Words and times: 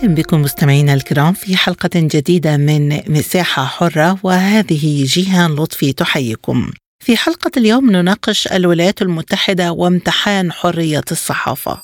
أهلا 0.00 0.14
بكم 0.14 0.42
مستمعينا 0.42 0.94
الكرام 0.94 1.32
في 1.32 1.56
حلقة 1.56 1.90
جديدة 1.94 2.56
من 2.56 3.00
مساحة 3.08 3.64
حرة 3.64 4.18
وهذه 4.22 5.04
جيهان 5.04 5.54
لطفي 5.54 5.92
تحييكم. 5.92 6.70
في 7.04 7.16
حلقة 7.16 7.50
اليوم 7.56 7.90
نناقش 7.90 8.46
الولايات 8.46 9.02
المتحدة 9.02 9.72
وامتحان 9.72 10.52
حرية 10.52 11.04
الصحافة. 11.12 11.82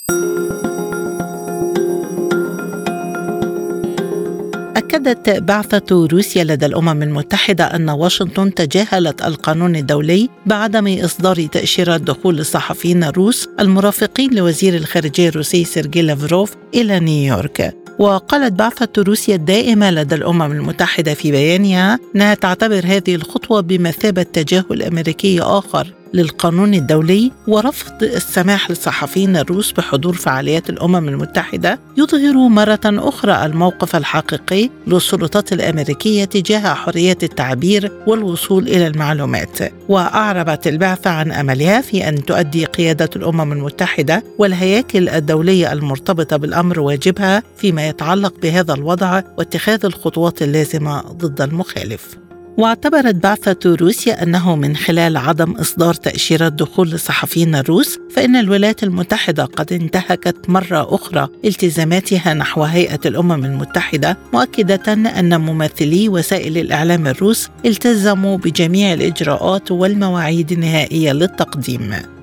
أكدت 4.96 5.30
بعثة 5.30 6.06
روسيا 6.12 6.44
لدى 6.44 6.66
الأمم 6.66 7.02
المتحدة 7.02 7.64
أن 7.64 7.90
واشنطن 7.90 8.54
تجاهلت 8.54 9.22
القانون 9.22 9.76
الدولي 9.76 10.28
بعدم 10.46 10.98
إصدار 11.04 11.46
تأشيرات 11.46 12.00
دخول 12.00 12.38
الصحفيين 12.38 13.04
الروس 13.04 13.48
المرافقين 13.60 14.34
لوزير 14.34 14.74
الخارجية 14.76 15.28
الروسي 15.28 15.64
سيرجي 15.64 16.02
لافروف 16.02 16.54
إلى 16.74 17.00
نيويورك. 17.00 17.76
وقالت 17.98 18.52
بعثة 18.52 19.02
روسيا 19.02 19.34
الدائمة 19.34 19.90
لدى 19.90 20.14
الأمم 20.14 20.52
المتحدة 20.52 21.14
في 21.14 21.30
بيانها 21.30 21.98
أنها 22.16 22.34
تعتبر 22.34 22.82
هذه 22.86 23.14
الخطوة 23.14 23.60
بمثابة 23.60 24.22
تجاهل 24.22 24.82
أمريكي 24.82 25.40
آخر. 25.40 25.92
للقانون 26.14 26.74
الدولي 26.74 27.32
ورفض 27.48 28.02
السماح 28.02 28.70
للصحفيين 28.70 29.36
الروس 29.36 29.72
بحضور 29.72 30.14
فعاليات 30.14 30.70
الأمم 30.70 31.08
المتحدة 31.08 31.78
يظهر 31.96 32.48
مرة 32.48 32.80
أخرى 32.84 33.46
الموقف 33.46 33.96
الحقيقي 33.96 34.70
للسلطات 34.86 35.52
الأمريكية 35.52 36.24
تجاه 36.24 36.74
حريه 36.74 37.18
التعبير 37.22 37.92
والوصول 38.06 38.68
إلى 38.68 38.86
المعلومات. 38.86 39.58
وأعربت 39.88 40.66
البعثه 40.66 41.10
عن 41.10 41.32
أملها 41.32 41.80
في 41.80 42.08
أن 42.08 42.24
تؤدي 42.24 42.64
قياده 42.64 43.10
الأمم 43.16 43.52
المتحدة 43.52 44.24
والهياكل 44.38 45.08
الدولية 45.08 45.72
المرتبطة 45.72 46.36
بالأمر 46.36 46.80
واجبها 46.80 47.42
فيما 47.56 47.88
يتعلق 47.88 48.34
بهذا 48.42 48.74
الوضع 48.74 49.22
واتخاذ 49.38 49.86
الخطوات 49.86 50.42
اللازمة 50.42 51.00
ضد 51.00 51.40
المخالف. 51.40 52.25
واعتبرت 52.58 53.14
بعثة 53.14 53.76
روسيا 53.80 54.22
أنه 54.22 54.56
من 54.56 54.76
خلال 54.76 55.16
عدم 55.16 55.50
إصدار 55.52 55.94
تأشيرات 55.94 56.52
دخول 56.52 56.90
للصحفيين 56.90 57.54
الروس 57.54 57.98
فإن 58.10 58.36
الولايات 58.36 58.82
المتحدة 58.82 59.44
قد 59.44 59.72
انتهكت 59.72 60.48
مرة 60.48 60.94
أخرى 60.94 61.28
التزاماتها 61.44 62.34
نحو 62.34 62.62
هيئة 62.62 63.00
الأمم 63.06 63.44
المتحدة 63.44 64.18
مؤكدة 64.32 64.92
أن 64.92 65.40
ممثلي 65.40 66.08
وسائل 66.08 66.58
الإعلام 66.58 67.06
الروس 67.06 67.48
التزموا 67.64 68.38
بجميع 68.38 68.92
الإجراءات 68.92 69.70
والمواعيد 69.70 70.52
النهائية 70.52 71.12
للتقديم. 71.12 72.15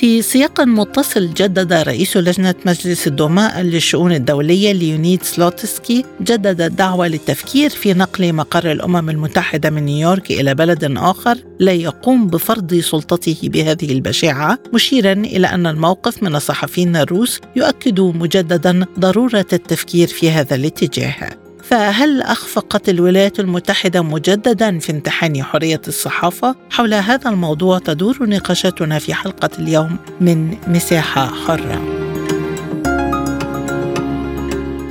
في 0.00 0.22
سياق 0.22 0.60
متصل 0.60 1.34
جدد 1.34 1.72
رئيس 1.72 2.16
لجنة 2.16 2.54
مجلس 2.66 3.06
الدوماء 3.06 3.60
للشؤون 3.60 4.12
الدولية 4.12 4.72
ليونيد 4.72 5.22
سلوتسكي 5.22 6.04
جدد 6.22 6.60
الدعوة 6.60 7.08
للتفكير 7.08 7.70
في 7.70 7.94
نقل 7.94 8.32
مقر 8.32 8.72
الأمم 8.72 9.10
المتحدة 9.10 9.70
من 9.70 9.84
نيويورك 9.84 10.30
إلى 10.30 10.54
بلد 10.54 10.84
آخر 10.98 11.38
لا 11.58 11.72
يقوم 11.72 12.26
بفرض 12.26 12.74
سلطته 12.74 13.38
بهذه 13.42 13.92
البشاعة 13.92 14.58
مشيرا 14.74 15.12
إلى 15.12 15.46
أن 15.46 15.66
الموقف 15.66 16.22
من 16.22 16.36
الصحفيين 16.36 16.96
الروس 16.96 17.40
يؤكد 17.56 18.00
مجددا 18.00 18.86
ضرورة 18.98 19.46
التفكير 19.52 20.08
في 20.08 20.30
هذا 20.30 20.54
الاتجاه. 20.54 21.49
فهل 21.70 22.22
أخفقت 22.22 22.88
الولايات 22.88 23.40
المتحدة 23.40 24.02
مجددا 24.02 24.78
في 24.78 24.92
امتحان 24.92 25.42
حرية 25.42 25.80
الصحافة؟ 25.88 26.56
حول 26.70 26.94
هذا 26.94 27.30
الموضوع 27.30 27.78
تدور 27.78 28.16
نقاشاتنا 28.20 28.98
في 28.98 29.14
حلقة 29.14 29.50
اليوم 29.58 29.96
من 30.20 30.56
مساحة 30.66 31.26
حرة. 31.26 31.82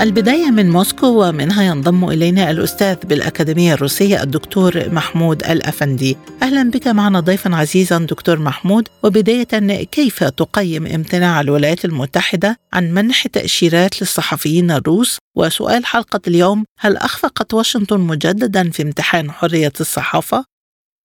البداية 0.02 0.52
من 0.52 0.70
موسكو 0.70 1.08
ومنها 1.08 1.64
ينضم 1.64 2.10
إلينا 2.10 2.52
الأستاذ 2.52 2.96
بالأكاديمية 2.96 3.74
الروسية 3.74 4.24
الدكتور 4.24 4.90
محمود 4.90 5.44
الأفندي. 5.44 6.18
أهلا 6.44 6.72
بك 6.72 6.88
معنا 6.88 7.20
ضيفا 7.20 7.56
عزيزا 7.56 7.98
دكتور 7.98 8.40
محمود. 8.40 8.88
وبداية 9.04 9.84
كيف 9.84 10.24
تقيم 10.24 10.88
امتناع 10.88 11.42
الولايات 11.42 11.86
المتحدة 11.86 12.58
عن 12.74 12.92
منح 12.92 13.28
تأشيرات 13.28 14.02
للصحفيين 14.02 14.72
الروس؟ 14.72 15.18
وسؤال 15.38 15.86
حلقة 15.86 16.22
اليوم 16.28 16.66
هل 16.80 16.98
أخفقت 16.98 17.54
واشنطن 17.54 18.00
مجددا 18.00 18.70
في 18.70 18.84
امتحان 18.84 19.32
حرية 19.32 19.74
الصحافة؟ 19.82 20.46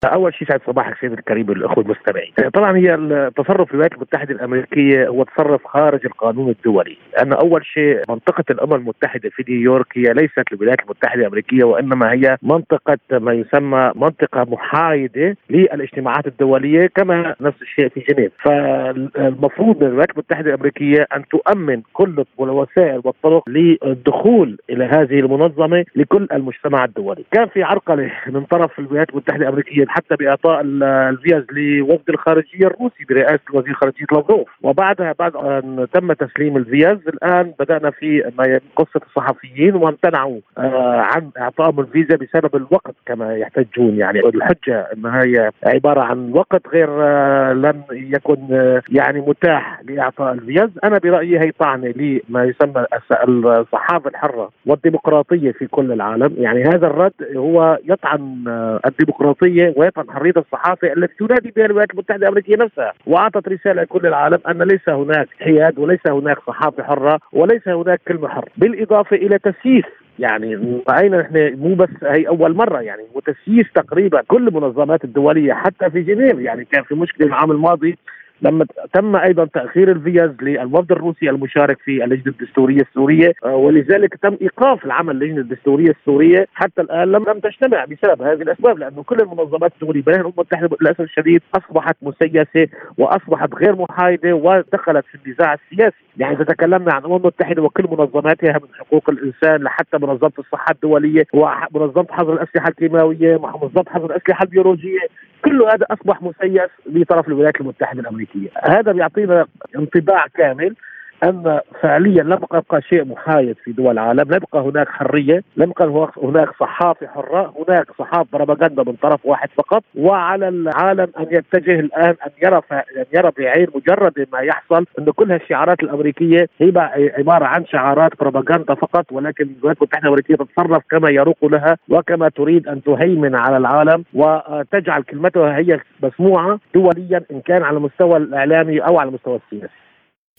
اول 0.07 0.35
شيء 0.35 0.49
سعد 0.49 0.61
صباحك 0.67 0.97
سيدي 1.01 1.15
الكريم 1.15 1.51
الاخوه 1.51 1.85
المستمعين. 1.85 2.33
طبعا 2.55 2.77
هي 2.77 2.97
تصرف 3.37 3.71
الولايات 3.71 3.93
المتحدة 3.93 4.35
الأمريكية 4.35 5.09
هو 5.09 5.25
تصرف 5.25 5.65
خارج 5.67 6.01
القانون 6.07 6.51
الدولي، 6.51 6.97
لأن 7.17 7.33
أول 7.33 7.65
شيء 7.65 8.03
منطقة 8.09 8.45
الأمم 8.51 8.75
المتحدة 8.75 9.29
في 9.29 9.45
نيويورك 9.49 9.87
هي 9.99 10.13
ليست 10.13 10.53
الولايات 10.53 10.81
المتحدة 10.81 11.21
الأمريكية 11.21 11.65
وإنما 11.65 12.13
هي 12.13 12.37
منطقة 12.43 12.99
ما 13.13 13.33
يسمى 13.33 13.93
منطقة 13.95 14.47
محايدة 14.49 15.37
للاجتماعات 15.51 16.27
الدولية 16.27 16.87
كما 16.87 17.35
نفس 17.41 17.63
الشيء 17.63 17.89
في 17.89 18.01
جنيف، 18.01 18.33
فالمفروض 18.39 19.77
من 19.83 19.87
الولايات 19.87 20.11
المتحدة 20.11 20.55
الأمريكية 20.55 21.07
أن 21.17 21.25
تؤمن 21.29 21.83
كل 21.93 22.25
الوسائل 22.41 23.01
والطرق 23.05 23.49
للدخول 23.49 24.59
إلى 24.71 24.85
هذه 24.85 25.21
المنظمة 25.21 25.85
لكل 25.97 26.29
المجتمع 26.33 26.85
الدولي، 26.85 27.25
كان 27.33 27.47
في 27.47 27.63
عرقلة 27.63 28.11
من 28.27 28.45
طرف 28.45 28.79
الولايات 28.79 29.11
المتحدة 29.11 29.43
الأمريكية 29.43 29.85
حتى 29.95 30.17
باعطاء 30.17 30.61
الفيزا 30.65 31.45
لوفد 31.51 32.09
الخارجية 32.09 32.67
الروسي 32.67 33.05
برئاسة 33.09 33.41
وزير 33.53 33.75
خارجية 33.75 34.07
لافروف. 34.13 34.49
وبعدها 34.63 35.15
بعد 35.19 35.37
أن 35.37 35.87
تم 35.93 36.13
تسليم 36.13 36.57
الفيزا 36.57 36.99
الآن 37.09 37.53
بدأنا 37.59 37.91
في 37.91 38.33
قصة 38.77 39.01
الصحفيين 39.07 39.75
وامتنعوا 39.75 40.41
آه، 40.59 41.01
عن 41.01 41.31
اعطائهم 41.39 41.81
الفيزا 41.81 42.17
بسبب 42.17 42.57
الوقت 42.57 42.95
كما 43.07 43.37
يحتجون. 43.37 43.99
يعني 43.99 44.21
الحجة 44.21 44.89
إنها 44.97 45.23
هي 45.25 45.51
عبارة 45.65 46.01
عن 46.01 46.33
وقت 46.33 46.69
غير 46.69 46.89
آه، 46.91 47.53
لم 47.53 47.83
يكن 47.93 48.39
آه، 48.53 48.83
يعني 48.89 49.21
متاح 49.21 49.74
لإعطاء 49.85 50.33
الفيزا. 50.33 50.71
أنا 50.85 50.99
برأيي 50.99 51.41
هي 51.41 51.51
طعنه 51.51 51.95
لما 52.29 52.45
يسمى 52.45 52.87
الصحافة 53.29 54.11
الحرة 54.11 54.51
والديمقراطية 54.67 55.53
في 55.53 55.67
كل 55.67 55.93
العالم. 55.93 56.35
يعني 56.39 56.63
هذا 56.63 56.87
الرد 56.87 57.13
هو 57.37 57.79
يطعن 57.85 58.45
الديمقراطية 58.87 59.75
ويطعن 59.77 60.11
حرية 60.11 60.35
الصحافة 60.37 60.93
التي 60.93 61.15
تنادي 61.27 61.53
بها 61.57 61.67
الولايات 61.67 61.91
المتحدة 61.91 62.23
الأمريكية 62.23 62.57
نفسها 62.57 62.93
وأعطت 63.07 63.49
رسالة 63.49 63.83
لكل 63.83 64.07
العالم 64.07 64.39
أن 64.49 64.63
ليس 64.63 64.89
هناك 64.89 65.29
حياد 65.41 65.79
وليس 65.79 66.07
هناك 66.07 66.39
صحافة 66.47 66.83
حرة 66.83 67.21
وليس 67.33 67.69
هناك 67.69 68.01
كلمة 68.09 68.29
حرة 68.29 68.49
بالإضافة 68.57 69.17
إلى 69.17 69.39
تسييس. 69.39 69.85
يعني 70.19 70.81
رأينا 70.89 71.21
نحن 71.21 71.55
مو 71.59 71.75
بس 71.75 71.89
هي 72.03 72.29
أول 72.29 72.55
مرة 72.57 72.81
يعني 72.81 73.03
وتسييس 73.15 73.67
تقريبا 73.75 74.23
كل 74.29 74.49
المنظمات 74.49 75.05
الدولية 75.05 75.53
حتى 75.53 75.91
في 75.91 76.03
جنيف. 76.03 76.39
يعني 76.39 76.65
كان 76.65 76.83
في 76.83 76.95
مشكلة 76.95 77.27
العام 77.27 77.51
الماضي 77.51 77.99
لما 78.43 78.67
تم 78.93 79.17
أيضا 79.17 79.45
تأخير 79.45 79.91
الفيز 79.91 80.31
للوفد 80.43 80.93
الروسي 80.93 81.31
المشارك 81.31 81.79
في 81.85 82.05
اللجنة 82.05 82.33
الدستورية 82.41 82.81
السورية 82.81 83.33
آه، 83.45 83.57
ولذلك 83.57 84.15
تم 84.15 84.37
إيقاف 84.43 84.85
العمل 84.85 85.11
اللجنه 85.15 85.41
الدستورية 85.41 85.91
السورية. 85.91 86.47
حتى 86.55 86.83
الآن 86.83 87.13
لم 87.13 87.25
لم 87.25 87.39
تجتمع 87.39 87.85
بسبب 87.85 88.23
هذه 88.23 88.43
الأسباب 88.43 88.79
لأنه 88.79 89.03
كل 89.03 89.17
المنظمات 89.21 89.73
الدوليه 89.83 90.03
بين 90.03 90.15
الأمم 90.15 90.33
المتحدة 90.39 90.77
للأسف 90.81 91.01
الشديد 91.01 91.43
أصبحت 91.55 91.97
مسيسه 92.03 92.69
وأصبحت 92.99 93.55
غير 93.55 93.77
محايدة 93.77 94.35
ودخلت 94.35 95.05
في 95.07 95.19
النزاع 95.27 95.55
السياسي، 95.55 95.97
يعني 96.17 96.35
اذا 96.37 96.45
تكلمنا 96.45 96.93
عن 96.95 97.01
الأمم 97.01 97.17
المتحدة 97.17 97.63
وكل 97.63 97.85
منظماتها 97.91 98.53
من 98.53 98.69
حقوق 98.79 99.11
الإنسان 99.11 99.63
لحتى 99.63 99.99
منظمة 99.99 100.33
الصحة 100.39 100.73
الدولية 100.73 101.27
ومنظمه 101.35 102.07
حظر 102.11 102.33
الأسلحة 102.33 102.69
الكيماوية 102.69 103.37
منظمة 103.37 103.85
حظر 103.89 104.07
الأسلحة 104.07 104.43
البيولوجية. 104.45 105.01
كل 105.45 105.63
هذا 105.63 105.87
أصبح 105.91 106.23
مسيس 106.23 106.71
بطرف 106.87 107.29
الولايات 107.29 107.61
المتحدة 107.61 108.01
الأمريكية، 108.01 108.49
هذا 108.63 108.93
بيعطينا 108.93 109.47
انطباع 109.77 110.27
كامل 110.35 110.75
ان 111.25 111.61
فعليا 111.81 112.23
لم 112.23 112.39
يبقى 112.55 112.83
شيء 112.83 113.05
محايد 113.05 113.57
في 113.65 113.73
دول 113.73 113.93
العالم، 113.93 114.21
لم 114.21 114.35
يبقى 114.37 114.61
هناك 114.61 114.89
حرية، 114.89 115.43
لم 115.57 115.71
يبقى 115.81 116.11
هناك 116.23 116.49
صحافة 116.61 117.07
حرة، 117.07 117.55
هناك 117.69 117.87
صحافة 117.99 118.27
بروباغندا 118.33 118.83
من 118.83 118.93
طرف 119.03 119.21
واحد 119.27 119.49
فقط، 119.57 119.83
وعلى 119.95 120.49
العالم 120.49 121.09
أن 121.19 121.27
يتجه 121.31 121.81
الآن 121.81 122.15
أن 122.27 122.31
يرى 122.43 122.61
أن 122.73 123.05
يرى 123.15 123.31
بعين 123.39 123.67
مجرده 123.75 124.27
ما 124.33 124.39
يحصل 124.39 124.87
انه 124.99 125.13
كل 125.13 125.33
هالشعارات 125.33 125.83
الأمريكية 125.83 126.49
هي 126.61 126.73
عبارة 127.19 127.45
عن 127.45 127.67
شعارات 127.67 128.11
بروباغندا 128.21 128.75
فقط. 128.75 129.13
ولكن 129.13 129.45
الولايات 129.45 129.77
المتحدة 129.77 130.03
الأمريكية 130.03 130.35
تتصرف 130.35 130.83
كما 130.91 131.11
يروق 131.11 131.45
لها 131.45 131.77
وكما 131.89 132.29
تريد 132.29 132.69
أن 132.69 132.83
تهيمن 132.83 133.35
على 133.35 133.57
العالم 133.57 134.05
وتجعل 134.15 135.03
كلمتها 135.03 135.57
هي 135.59 135.81
مسموعة 136.03 136.59
دوليا 136.75 137.23
إن 137.33 137.41
كان 137.41 137.63
على 137.63 137.77
المستوى 137.77 138.17
الإعلامي 138.17 138.79
أو 138.81 138.99
على 138.99 139.09
المستوى 139.09 139.41
السياسي. 139.47 139.84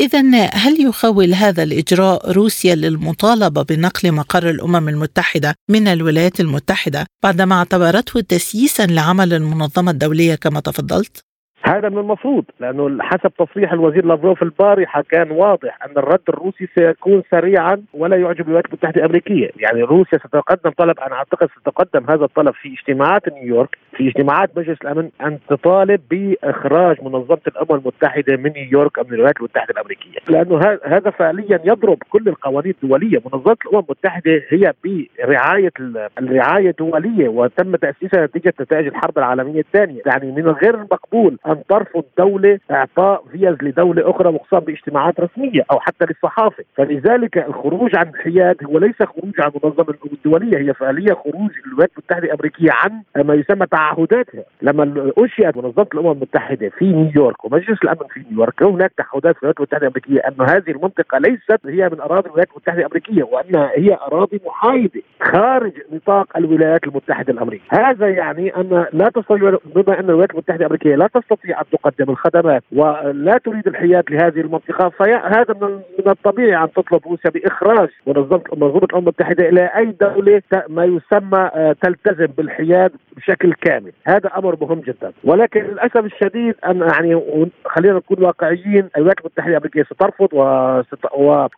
إذا 0.01 0.19
هل 0.53 0.85
يخول 0.87 1.33
هذا 1.33 1.63
الإجراء 1.63 2.31
روسيا 2.31 2.75
للمطالبة 2.75 3.63
بنقل 3.69 4.11
مقر 4.11 4.49
الأمم 4.49 4.89
المتحدة 4.89 5.53
من 5.69 5.87
الولايات 5.87 6.39
المتحدة 6.39 7.05
بعدما 7.23 7.55
اعتبرته 7.55 8.21
تسييسا 8.21 8.85
لعمل 8.85 9.33
المنظمة 9.33 9.91
الدولية 9.91 10.35
كما 10.35 10.59
تفضلت؟ 10.59 11.23
هذا 11.67 11.89
من 11.89 11.97
المفروض 11.97 12.45
لأنه 12.59 13.03
حسب 13.03 13.31
تصريح 13.39 13.73
الوزير 13.73 14.05
لافروف 14.05 14.43
البارحة 14.43 15.03
كان 15.11 15.31
واضح 15.31 15.83
أن 15.85 15.97
الرد 15.97 16.21
الروسي 16.29 16.67
سيكون 16.75 17.23
سريعا 17.31 17.83
ولا 17.93 18.17
يعجب 18.17 18.41
الولايات 18.41 18.65
المتحدة 18.65 19.01
الأمريكية، 19.01 19.49
يعني 19.57 19.81
روسيا 19.81 20.17
ستقدم 20.17 20.71
طلب 20.77 20.99
أنا 20.99 21.15
أعتقد 21.15 21.49
ستقدم 21.61 22.09
هذا 22.09 22.25
الطلب 22.25 22.53
في 22.61 22.73
اجتماعات 22.73 23.21
نيويورك 23.29 23.77
في 23.95 24.07
اجتماعات 24.07 24.57
مجلس 24.57 24.81
الأمن 24.81 25.09
أن 25.21 25.39
تطالب 25.49 26.01
بإخراج 26.09 27.03
منظمة 27.03 27.37
الأمم 27.47 27.79
المتحدة 27.79 28.37
من 28.37 28.51
نيويورك 28.51 28.99
من 28.99 29.13
الولايات 29.13 29.37
المتحدة 29.37 29.71
الأمريكية، 29.71 30.19
لأنه 30.29 30.79
هذا 30.83 31.09
فعليا 31.09 31.59
يضرب 31.63 31.97
كل 32.09 32.27
القوانين 32.27 32.73
الدولية، 32.83 33.21
منظمة 33.25 33.57
الأمم 33.65 33.83
المتحدة 33.89 34.41
هي 34.49 34.73
برعاية 34.83 35.71
الرعاية 36.19 36.69
الدولية 36.69 37.29
وتم 37.29 37.75
تأسيسها 37.75 38.25
نتيجة 38.25 38.53
نتائج 38.61 38.87
الحرب 38.87 39.17
العالمية 39.17 39.59
الثانية، 39.59 40.01
يعني 40.05 40.31
من 40.31 40.47
الغير 40.47 40.75
المقبول 40.75 41.37
أن 41.47 41.63
ترفض 41.69 42.03
دولة 42.17 42.59
إعطاء 42.71 43.23
فيزا 43.31 43.55
لدولة 43.61 44.09
أخرى 44.09 44.31
مخصصه 44.31 44.59
باجتماعات 44.59 45.19
رسمية 45.19 45.65
أو 45.71 45.79
حتى 45.79 46.05
للصحافة، 46.05 46.63
فلذلك 46.75 47.37
الخروج 47.37 47.95
عن 47.95 48.07
الحياد 48.07 48.55
هو 48.65 48.79
ليس 48.79 49.03
خروج 49.03 49.41
عن 49.41 49.51
منظمة 49.63 49.89
الأمم 49.89 50.11
الدولية. 50.13 50.57
هي 50.57 50.73
فعليا 50.73 51.13
خروج 51.13 51.51
الولايات 51.67 51.91
المتحدة 51.97 52.25
الأمريكية 52.25 52.69
عن 52.71 53.23
ما 53.25 53.33
يسمى 53.33 53.65
تعهداتها، 53.85 54.43
لما 54.61 55.11
انشئت 55.19 55.57
منظمة 55.57 55.87
الأمم 55.93 56.11
المتحدة 56.11 56.69
في 56.69 56.85
نيويورك 56.85 57.45
ومجلس 57.45 57.83
الأمن 57.83 58.07
في 58.13 58.23
نيويورك 58.29 58.63
هناك 58.63 58.91
تعهدات 58.97 59.35
في 59.35 59.43
الولايات 59.43 59.57
المتحدة 59.59 59.87
الأمريكية 59.87 60.19
أن 60.19 60.49
هذه 60.49 60.71
المنطقة 60.71 61.17
ليست 61.17 61.59
هي 61.65 61.89
من 61.89 61.99
أراضي 61.99 62.27
الولايات 62.27 62.49
المتحدة 62.51 62.79
الأمريكية 62.79 63.23
وأنها 63.23 63.71
هي 63.75 63.97
أراضي 64.07 64.41
محايدة 64.45 65.01
خارج 65.21 65.73
نطاق 65.91 66.37
الولايات 66.37 66.83
المتحدة 66.87 67.33
الأمريكية، 67.33 67.65
هذا 67.71 68.09
يعني 68.09 68.55
أن 68.55 68.85
لا 68.93 69.05
تستطيع 69.05 69.57
بما 69.75 69.99
أن 69.99 70.09
الولايات 70.09 70.31
المتحدة 70.31 70.59
الأمريكية 70.59 70.95
لا 70.95 71.07
تستطيع 71.07 71.59
أن 71.61 71.65
تقدم 71.71 72.09
الخدمات 72.09 72.63
ولا 72.71 73.37
تريد 73.37 73.67
الحياد 73.67 74.03
لهذه 74.09 74.41
المنطقة 74.41 74.89
فهذا 74.89 75.53
من 75.99 76.07
الطبيعي 76.07 76.63
أن 76.63 76.71
تطلب 76.71 77.01
روسيا 77.07 77.29
بإخراج 77.29 77.89
منظمه 78.07 78.77
الأمم 78.83 79.03
المتحدة 79.05 79.49
إلى 79.49 79.65
أي 79.77 79.95
دولة 80.01 80.41
ما 80.69 80.85
يسمى 80.85 81.49
آه، 81.55 81.75
تلتزم 81.81 82.25
بالحياد 82.25 82.91
بشكل 83.17 83.53
كامل، 83.53 83.91
هذا 84.07 84.29
أمر 84.37 84.57
مهم 84.61 84.79
جدا، 84.79 85.11
ولكن 85.23 85.59
للأسف 85.59 86.05
الشديد 86.05 86.55
أن 86.65 86.81
يعني 86.93 87.21
خلينا 87.65 87.93
نكون 87.97 88.23
واقعيين 88.23 88.89
الولايات 88.97 89.19
المتحدة 89.19 89.51
الأمريكية 89.51 89.83
سترفض 89.83 90.29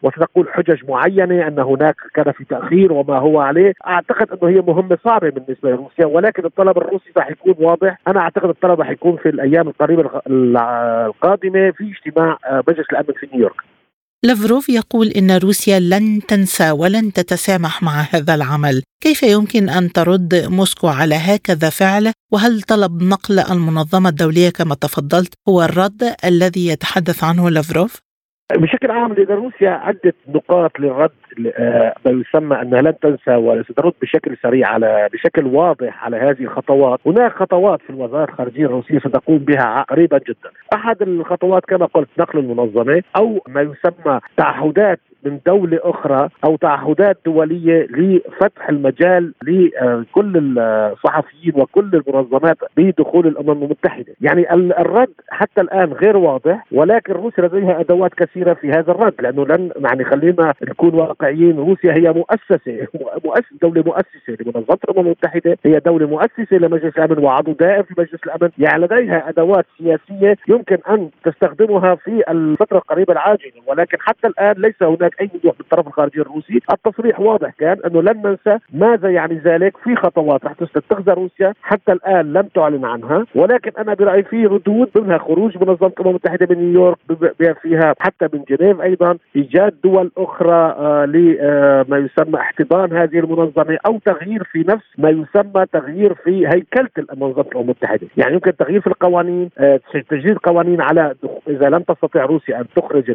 وستقول 0.04 0.48
حجج 0.50 0.89
معينة 0.89 1.48
أن 1.48 1.59
هناك 1.59 1.95
كان 2.13 2.31
في 2.31 2.45
تأخير 2.45 2.94
وما 2.94 3.18
هو 3.18 3.39
عليه، 3.39 3.74
أعتقد 3.88 4.31
أنه 4.31 4.51
هي 4.51 4.62
مهمة 4.62 4.98
صعبه 5.04 5.30
بالنسبة 5.30 5.69
لروسيا 5.69 6.06
ولكن 6.06 6.45
الطلب 6.45 6.77
الروسي 6.77 7.12
راح 7.18 7.30
يكون 7.31 7.56
واضح، 7.60 7.98
أنا 8.07 8.19
أعتقد 8.19 8.50
الطلب 8.50 8.80
راح 8.80 8.89
يكون 8.89 9.18
في 9.18 9.30
الأيام 9.30 9.68
القريبة 9.68 10.21
القادمة 10.27 11.71
في 11.71 11.92
اجتماع 11.92 12.38
آه، 12.45 12.63
مجلس 12.68 12.86
الأمن 12.92 13.13
في 13.19 13.27
نيويورك. 13.33 13.76
لافروف 14.25 14.69
يقول 14.69 15.08
إن 15.08 15.31
روسيا 15.31 15.80
لن 15.80 16.22
تنسى 16.28 16.72
ولن 16.72 17.14
تتسامح 17.14 17.84
مع 17.84 18.08
هذا 18.12 18.36
العمل، 18.36 18.84
كيف 19.04 19.24
يمكن 19.24 19.69
أن 19.69 19.92
ترد 19.92 20.36
موسكو 20.36 20.88
على 20.88 21.16
هكذا 21.16 21.69
فعل؟ 21.69 22.12
وهل 22.31 22.62
طلب 22.62 23.04
نقل 23.04 23.40
المنظمة 23.40 24.10
الدولية 24.10 24.50
كما 24.50 24.75
تفضلت 24.75 25.34
هو 25.50 25.64
الرد 25.64 26.16
الذي 26.25 26.68
يتحدث 26.68 27.24
عنه 27.24 27.50
لافروف؟ 27.50 28.06
بشكل 28.56 28.92
عام 28.92 29.14
لدى 29.14 29.34
روسيا 29.34 29.70
عدة 29.70 30.14
نقاط 30.28 30.80
للرد 30.80 31.12
آه، 31.58 31.94
ما 32.06 32.12
يسمى 32.12 32.62
أنها 32.62 32.82
لن 32.82 33.00
تنسى 33.00 33.36
وسترد 33.36 33.94
بشكل 34.02 34.38
سريع 34.44 34.68
على 34.68 35.10
بشكل 35.14 35.46
واضح 35.46 36.04
على 36.04 36.18
هذه 36.18 36.42
الخطوات، 36.42 37.00
هناك 37.06 37.32
خطوات 37.32 37.82
في 37.82 37.90
الوزارة 37.90 38.32
الخارجية 38.32 38.66
الروسية 38.66 39.00
ستقوم 39.00 39.38
بها 39.38 39.86
قريبا 39.90 40.18
جدا، 40.18 40.50
أحد 40.74 41.02
الخطوات 41.02 41.66
كما 41.66 41.86
قلت 41.86 42.10
نقل 42.20 42.40
المنظمة 42.40 43.04
أو 43.16 43.44
ما 43.48 43.62
يسمى 43.62 44.20
تعهدات 44.38 45.00
من 45.29 45.39
دولة 45.45 45.79
أخرى 45.83 46.29
أو 46.44 46.56
تعهدات 46.56 47.18
دولية 47.25 47.88
لفتح 47.89 48.69
المجال 48.69 49.33
لكل 49.44 50.57
الصحفيين 50.59 51.53
وكل 51.56 52.01
المنظمات 52.07 52.57
بدخول 52.77 53.27
الأمم 53.27 53.63
المتحدة. 53.63 54.13
يعني 54.21 54.53
الرد 54.53 55.13
حتى 55.29 55.62
الآن 55.62 55.94
غير 55.94 56.18
واضح 56.18 56.65
ولكن 56.71 57.13
روسيا 57.13 57.44
لديها 57.47 57.79
أدوات 57.79 58.13
كثيرة 58.13 58.53
في 58.53 58.69
هذا 58.69 58.91
الرد 58.91 59.13
لأنه 59.21 59.45
لن 59.45 59.71
يعني 59.89 60.03
خلينا 60.03 60.53
نكون 60.68 60.94
واقعيين 60.94 61.57
روسيا 61.57 61.94
هي 61.94 62.13
مؤسسة 62.13 62.88
مؤسسة 63.25 63.56
دولة 63.62 63.83
مؤسسة 63.85 64.38
لمنظمة 64.45 64.77
الأمم 64.89 65.06
المتحدة 65.06 65.57
هي 65.65 65.79
دولة 65.79 66.07
مؤسسة 66.07 66.57
لمجلس 66.57 66.97
الأمن 66.97 67.24
وعضو 67.24 67.51
دائم 67.51 67.83
في 67.83 67.94
مجلس 67.97 68.19
الأمن. 68.25 68.50
يعني 68.57 68.83
لديها 68.83 69.29
أدوات 69.29 69.65
سياسية 69.77 70.38
يمكن 70.47 70.77
أن 70.89 71.09
تستخدمها 71.24 71.95
في 71.95 72.24
الفترة 72.31 72.77
القريبة 72.77 73.13
العاجلة 73.13 73.51
ولكن 73.68 73.97
حتى 74.00 74.27
الآن 74.27 74.56
ليس 74.57 74.83
هناك 74.83 75.17
أي 75.22 75.30
وضوح 75.36 75.54
من 75.54 75.60
الطرف 75.60 75.88
الخارجي 75.88 76.22
الروسي، 76.22 76.60
التصريح 76.72 77.19
واضح 77.19 77.50
كان 77.50 77.78
أنه 77.86 78.02
لن 78.02 78.22
ننسى 78.25 78.60
ماذا 78.74 79.10
يعني 79.10 79.36
ذلك. 79.46 79.78
في 79.78 79.96
خطوات 79.96 80.46
رح 80.46 80.54
تتخذها 80.54 81.14
روسيا 81.14 81.54
حتى 81.62 81.92
الآن 81.92 82.34
لم 82.34 82.42
تعلن 82.42 82.86
عنها، 82.86 83.25
ولكن 83.36 83.72
أنا 83.78 83.94
برأيي 83.94 84.24
في 84.24 84.46
ردود 84.46 84.90
منها 84.96 85.18
خروج 85.18 85.58
منظمه 85.58 85.92
الامم 86.00 86.10
المتحدة 86.10 86.48
من 86.50 86.72
نيويورك 86.72 86.98
بما 87.40 87.54
فيها 87.54 87.96
حتى 88.00 88.28
من 88.34 88.44
جنيف 88.50 88.81
أيضا. 88.81 89.18
إيجاد 89.36 89.74
دول 89.84 90.12
أخرى 90.18 90.75
آه 90.80 91.06
لما 91.06 91.98
آه، 91.98 92.00
يسمى 92.00 92.40
احتضان 92.40 92.98
هذه 92.98 93.20
المنظمة 93.20 93.78
أو 93.88 94.00
تغيير 94.06 94.44
في 94.44 94.60
نفس 94.60 94.86
ما 94.98 95.10
يسمى 95.10 95.66
تغيير 95.74 96.13
في 96.13 96.48
هيكلة 96.48 96.90
منظمه 97.13 97.46
الامم 97.52 97.63
المتحدة، 97.63 98.08
يعني 98.18 98.34
يمكن 98.34 98.56
تغيير 98.56 98.81
في 98.81 98.88
القوانين 98.88 99.50
آه 99.58 99.80
تجديد 100.10 100.38
قوانين 100.38 100.81
على 100.81 101.16
إذا 101.48 101.70
لم 101.70 101.80
تستطيع 101.80 102.25
روسيا 102.25 102.60
أن 102.60 102.66
تخرج 102.75 103.12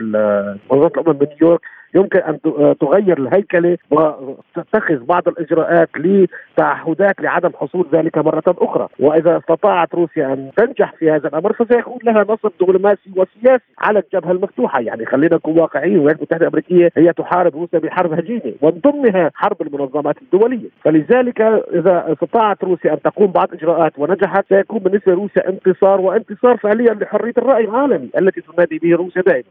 منظمة 0.70 0.90
الأمم 0.96 1.18
من 1.20 1.26
نيويورك 1.40 1.60
يمكن 1.94 2.18
أن 2.18 2.38
تغير 2.80 3.18
الهيكلة 3.18 3.78
وتتخذ 3.90 5.04
بعض 5.04 5.28
الإجراءات 5.28 5.88
لتعهدات 5.96 7.20
لعدم 7.20 7.50
حصول 7.54 7.86
ذلك 7.92 8.18
مرة 8.18 8.42
أخرى، 8.48 8.88
وإذا 9.00 9.38
استطاعت 9.38 9.94
روسيا 9.94 10.32
أن 10.32 10.50
تنجح 10.56 10.92
في 10.92 11.10
هذا 11.10 11.28
الأمر 11.28 11.52
فسيكون 11.52 11.98
لها 12.04 12.24
نصر 12.28 12.50
دبلوماسي 12.60 13.10
وسياسي 13.16 13.64
على 13.78 13.98
الجبهة 13.98 14.32
المفتوحة، 14.32 14.80
يعني 14.80 15.06
خلينا 15.06 15.36
نكون 15.36 15.58
واقعيين 15.58 15.94
الولايات 15.94 16.16
المتحده 16.16 16.46
الأمريكية 16.46 16.92
هي 16.96 17.12
تحارب 17.12 17.54
روسيا 17.54 17.78
بحرب 17.78 18.12
هجينه 18.12 18.54
ومن 18.62 18.80
ضمنها 18.84 19.30
حرب 19.34 19.62
المنظمات 19.62 20.16
الدولية، 20.22 20.68
فلذلك 20.84 21.40
إذا 21.74 22.12
استطاعت 22.12 22.64
روسيا 22.64 22.92
أن 22.92 23.02
تقوم 23.02 23.26
بعض 23.26 23.48
اجراءات 23.52 23.92
ونجحت 23.98 24.44
سيكون 24.48 24.78
بالنسبة 24.78 25.12
لروسيا 25.12 25.48
انتصار 25.48 26.00
وانتصار 26.00 26.56
فعليا 26.56 26.94
لحرية 26.94 27.34
الرأي 27.38 27.64
العالمي 27.64 28.10
التي 28.18 28.40
تنادي 28.40 28.78
به 28.78 28.96
روسيا 28.96 29.22
دائما. 29.22 29.44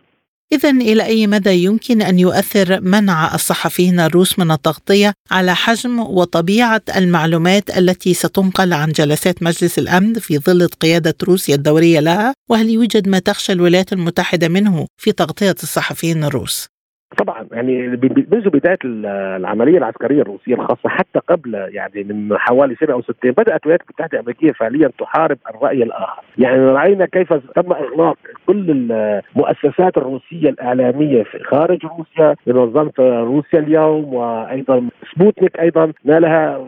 إذا 0.53 0.69
إلى 0.69 1.05
أي 1.05 1.27
مدى 1.27 1.63
يمكن 1.63 2.01
أن 2.01 2.19
يؤثر 2.19 2.81
منع 2.81 3.35
الصحفيين 3.35 3.99
الروس 3.99 4.39
من 4.39 4.51
التغطية 4.51 5.13
على 5.31 5.55
حجم 5.55 5.99
وطبيعة 5.99 6.81
المعلومات 6.95 7.77
التي 7.77 8.13
ستنقل 8.13 8.73
عن 8.73 8.91
جلسات 8.91 9.43
مجلس 9.43 9.79
الأمن 9.79 10.13
في 10.13 10.39
ظل 10.39 10.67
قيادة 10.67 11.15
روسيا 11.23 11.55
الدورية 11.55 11.99
لها؟ 11.99 12.33
وهل 12.49 12.69
يوجد 12.69 13.07
ما 13.07 13.19
تخشى 13.19 13.51
الولايات 13.51 13.93
المتحدة 13.93 14.47
منه 14.47 14.87
في 14.97 15.11
تغطية 15.11 15.55
الصحفيين 15.63 16.23
الروس؟ 16.23 16.70
طبعا 17.17 17.47
يعني 17.51 17.87
منذ 18.31 18.49
بداية 18.49 18.77
العملية 18.85 19.77
العسكرية 19.77 20.21
الروسية 20.21 20.53
الخاصة 20.53 20.89
حتى 20.89 21.19
قبل 21.27 21.53
يعني 21.53 22.03
من 22.03 22.37
حوالي 22.37 22.75
سنه 22.75 22.93
أو 22.93 23.01
سنتين 23.01 23.31
بدأت 23.31 23.61
الولايات 23.63 23.81
المتحدة 23.81 24.13
الأمريكية 24.13 24.51
فعليا 24.51 24.91
تحارب 24.99 25.37
الرأي 25.49 25.83
الآخر، 25.83 26.23
يعني 26.37 26.57
رأينا 26.57 27.05
كيف 27.05 27.33
تم 27.33 27.71
إغلاق 27.73 28.17
كل 28.47 28.91
المؤسسات 29.35 29.97
الروسية 29.97 30.49
الإعلامية 30.49 31.23
في 31.23 31.39
خارج 31.39 31.85
روسيا 31.85 32.35
منظمه 32.47 32.91
روسيا 32.99 33.59
اليوم 33.59 34.13
وأيضا 34.13 34.89
سبوتنيك 35.15 35.59
أيضا 35.59 35.93
نالها 36.05 36.67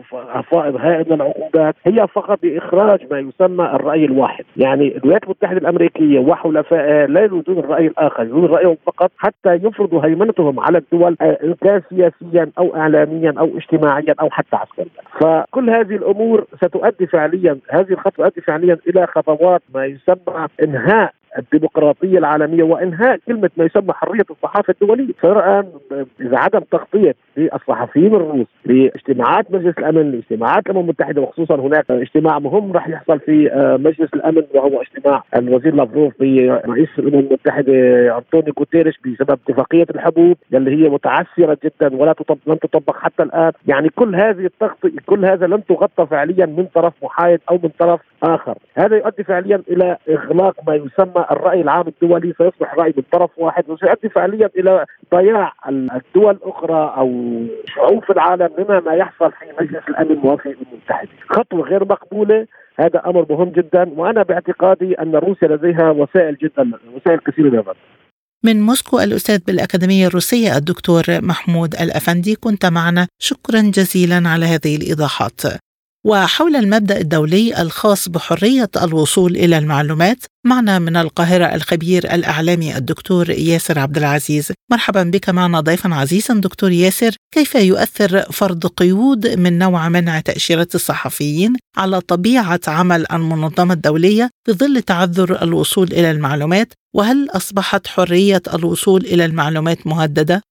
فائض 0.50 0.76
هائل 0.76 1.06
من 1.06 1.12
العقوبات. 1.12 1.74
هي 1.84 2.06
فقط 2.06 2.38
بإخراج 2.42 3.00
ما 3.10 3.18
يسمى 3.18 3.64
الرأي 3.64 4.04
الواحد، 4.04 4.44
يعني 4.56 4.96
الولايات 4.96 5.24
المتحدة 5.24 5.58
الأمريكية 5.58 6.18
وحلفائها 6.18 7.06
لا 7.06 7.20
يريدون 7.20 7.58
الرأي 7.58 7.86
الآخر 7.86 8.22
يريدون 8.22 8.46
رأيهم 8.46 8.76
فقط 8.86 9.10
حتى 9.18 9.54
يفرضوا 9.54 10.02
هيمنتهم 10.38 10.60
على 10.60 10.78
الدول 10.78 11.16
آه، 11.20 11.54
كان 11.60 11.82
سياسيا 11.90 12.50
أو 12.58 12.76
اعلاميا 12.76 13.34
أو 13.38 13.56
اجتماعيا 13.56 14.14
أو 14.20 14.30
حتى 14.30 14.56
عسكريا. 14.56 14.88
فكل 15.20 15.70
هذه 15.70 15.96
الأمور 15.96 16.46
ستؤدي 16.56 17.06
فعليا 17.06 17.58
هذه 17.70 17.90
الخطوة 17.92 18.28
تؤدي 18.28 18.40
فعليا 18.40 18.78
إلى 18.88 19.06
خطوات 19.06 19.62
ما 19.74 19.84
يسمى 19.86 20.48
إنهاء 20.62 21.12
الديمقراطية 21.38 22.18
العالمية 22.18 22.62
وإنهاء 22.62 23.18
كلمة 23.26 23.50
ما 23.56 23.64
يسمى 23.64 23.92
حرية 23.92 24.24
الصحافة 24.30 24.74
الدولية، 24.80 25.12
فالآن 25.18 25.66
إذا 26.20 26.38
عدم 26.38 26.60
تغطية 26.60 27.14
للصحفيين 27.36 28.14
الروس 28.14 28.46
لاجتماعات 28.64 29.52
مجلس 29.52 29.78
الأمن 29.78 30.10
لاجتماعات 30.10 30.66
الأمم 30.66 30.80
المتحدة 30.80 31.22
وخصوصا 31.22 31.54
هناك 31.54 31.90
اجتماع 31.90 32.38
مهم 32.38 32.72
راح 32.72 32.88
يحصل 32.88 33.20
في 33.20 33.52
آه، 33.52 33.76
مجلس 33.76 34.14
الأمن 34.14 34.42
وهو 34.54 34.82
اجتماع 34.82 35.22
الوزير 35.36 35.74
لافروف 35.74 36.12
برئيس 36.20 36.88
الأمم 36.98 37.18
المتحدة 37.18 37.72
أنطونيو 38.18 38.54
غوتيريش 38.58 38.94
بسبب 38.98 39.38
اتفاقية 39.48 39.86
الحبوب 39.94 40.36
اللي 40.54 40.70
هي 40.70 40.88
متعثره 40.88 41.58
جدا 41.64 41.96
ولا 41.96 42.12
تطبق 42.12 42.38
لم 42.46 42.54
تطبق 42.54 42.96
حتى 42.96 43.22
الآن، 43.22 43.52
يعني 43.66 43.88
كل 43.88 44.14
هذه 44.14 44.44
التغطيه 44.44 44.98
كل 45.06 45.24
هذا 45.24 45.46
لم 45.46 45.60
تغطى 45.60 46.06
فعليا 46.06 46.46
من 46.46 46.66
طرف 46.74 46.92
محايد 47.02 47.40
أو 47.50 47.58
من 47.62 47.70
طرف 47.78 48.00
آخر، 48.22 48.54
هذا 48.74 48.96
يؤدي 48.96 49.24
فعليا 49.24 49.62
إلى 49.68 49.96
إغلاق 50.08 50.54
ما 50.66 50.74
يسمى 50.74 51.24
الرأي 51.30 51.60
العام 51.60 51.84
الدولي 51.88 52.34
سيصبح 52.38 52.74
رأي 52.74 52.94
من 52.96 53.02
طرف 53.12 53.30
واحد 53.36 53.64
وسيؤدي 53.70 54.08
فعليا 54.08 54.50
إلى 54.58 54.84
ضياع 55.14 55.52
الدول 55.68 56.30
الأخرى 56.30 56.94
أو 56.96 57.23
شعوب 57.74 58.04
في 58.04 58.12
العالم 58.12 58.50
مما 58.58 58.80
ما 58.80 58.94
يحصل 58.94 59.30
في 59.32 59.44
مجلس 59.60 59.82
الأمن 59.88 60.18
وفي 60.18 60.48
الامم 60.48 60.66
المتحده، 60.72 61.08
خطوه 61.28 61.68
غير 61.68 61.84
مقبولة 61.84 62.46
هذا 62.76 63.02
أمر 63.06 63.26
مهم 63.30 63.48
جدا 63.48 63.92
وأنا 63.96 64.22
باعتقادي 64.22 64.94
أن 64.94 65.16
روسيا 65.16 65.48
لديها 65.48 65.90
وسائل 65.90 66.36
جدا 66.36 66.70
وسائل 66.94 67.18
كثيرة 67.26 67.48
للرد. 67.48 67.76
من 68.44 68.60
موسكو 68.60 69.00
الأستاذ 69.00 69.38
بالأكاديمية 69.46 70.06
الروسية 70.06 70.56
الدكتور 70.56 71.02
محمود 71.08 71.74
الأفندي 71.74 72.34
كنت 72.34 72.66
معنا. 72.66 73.06
شكرا 73.18 73.60
جزيلا 73.60 74.28
على 74.28 74.46
هذه 74.46 74.76
الإيضاحات. 74.76 75.40
وحول 76.06 76.56
المبدأ 76.56 77.00
الدولي 77.00 77.62
الخاص 77.62 78.08
بحرية 78.08 78.70
الوصول 78.82 79.36
إلى 79.36 79.58
المعلومات 79.58 80.24
معنا 80.46 80.78
من 80.78 80.96
القاهرة 80.96 81.44
الخبير 81.44 82.14
الإعلامي 82.14 82.76
الدكتور 82.76 83.30
ياسر 83.30 83.78
عبد 83.78 83.96
العزيز. 83.96 84.52
مرحبا 84.70 85.02
بك 85.02 85.30
معنا 85.30 85.60
ضيفا 85.60 85.94
عزيزا 85.94 86.34
دكتور 86.34 86.72
ياسر. 86.72 87.16
كيف 87.34 87.54
يؤثر 87.54 88.22
فرض 88.32 88.66
قيود 88.66 89.26
من 89.26 89.58
نوع 89.58 89.88
منع 89.88 90.20
تأشيرة 90.20 90.68
الصحفيين 90.74 91.52
على 91.76 92.00
طبيعة 92.00 92.60
عمل 92.68 93.06
المنظمة 93.12 93.74
الدولية 93.74 94.30
في 94.46 94.52
ظل 94.52 94.82
تعذر 94.82 95.42
الوصول 95.42 95.86
إلى 95.92 96.10
المعلومات؟ 96.10 96.72
وهل 96.94 97.28
أصبحت 97.30 97.86
حرية 97.86 98.42
الوصول 98.54 99.04
إلى 99.04 99.24
المعلومات 99.24 99.86
مهددة؟ 99.86 100.42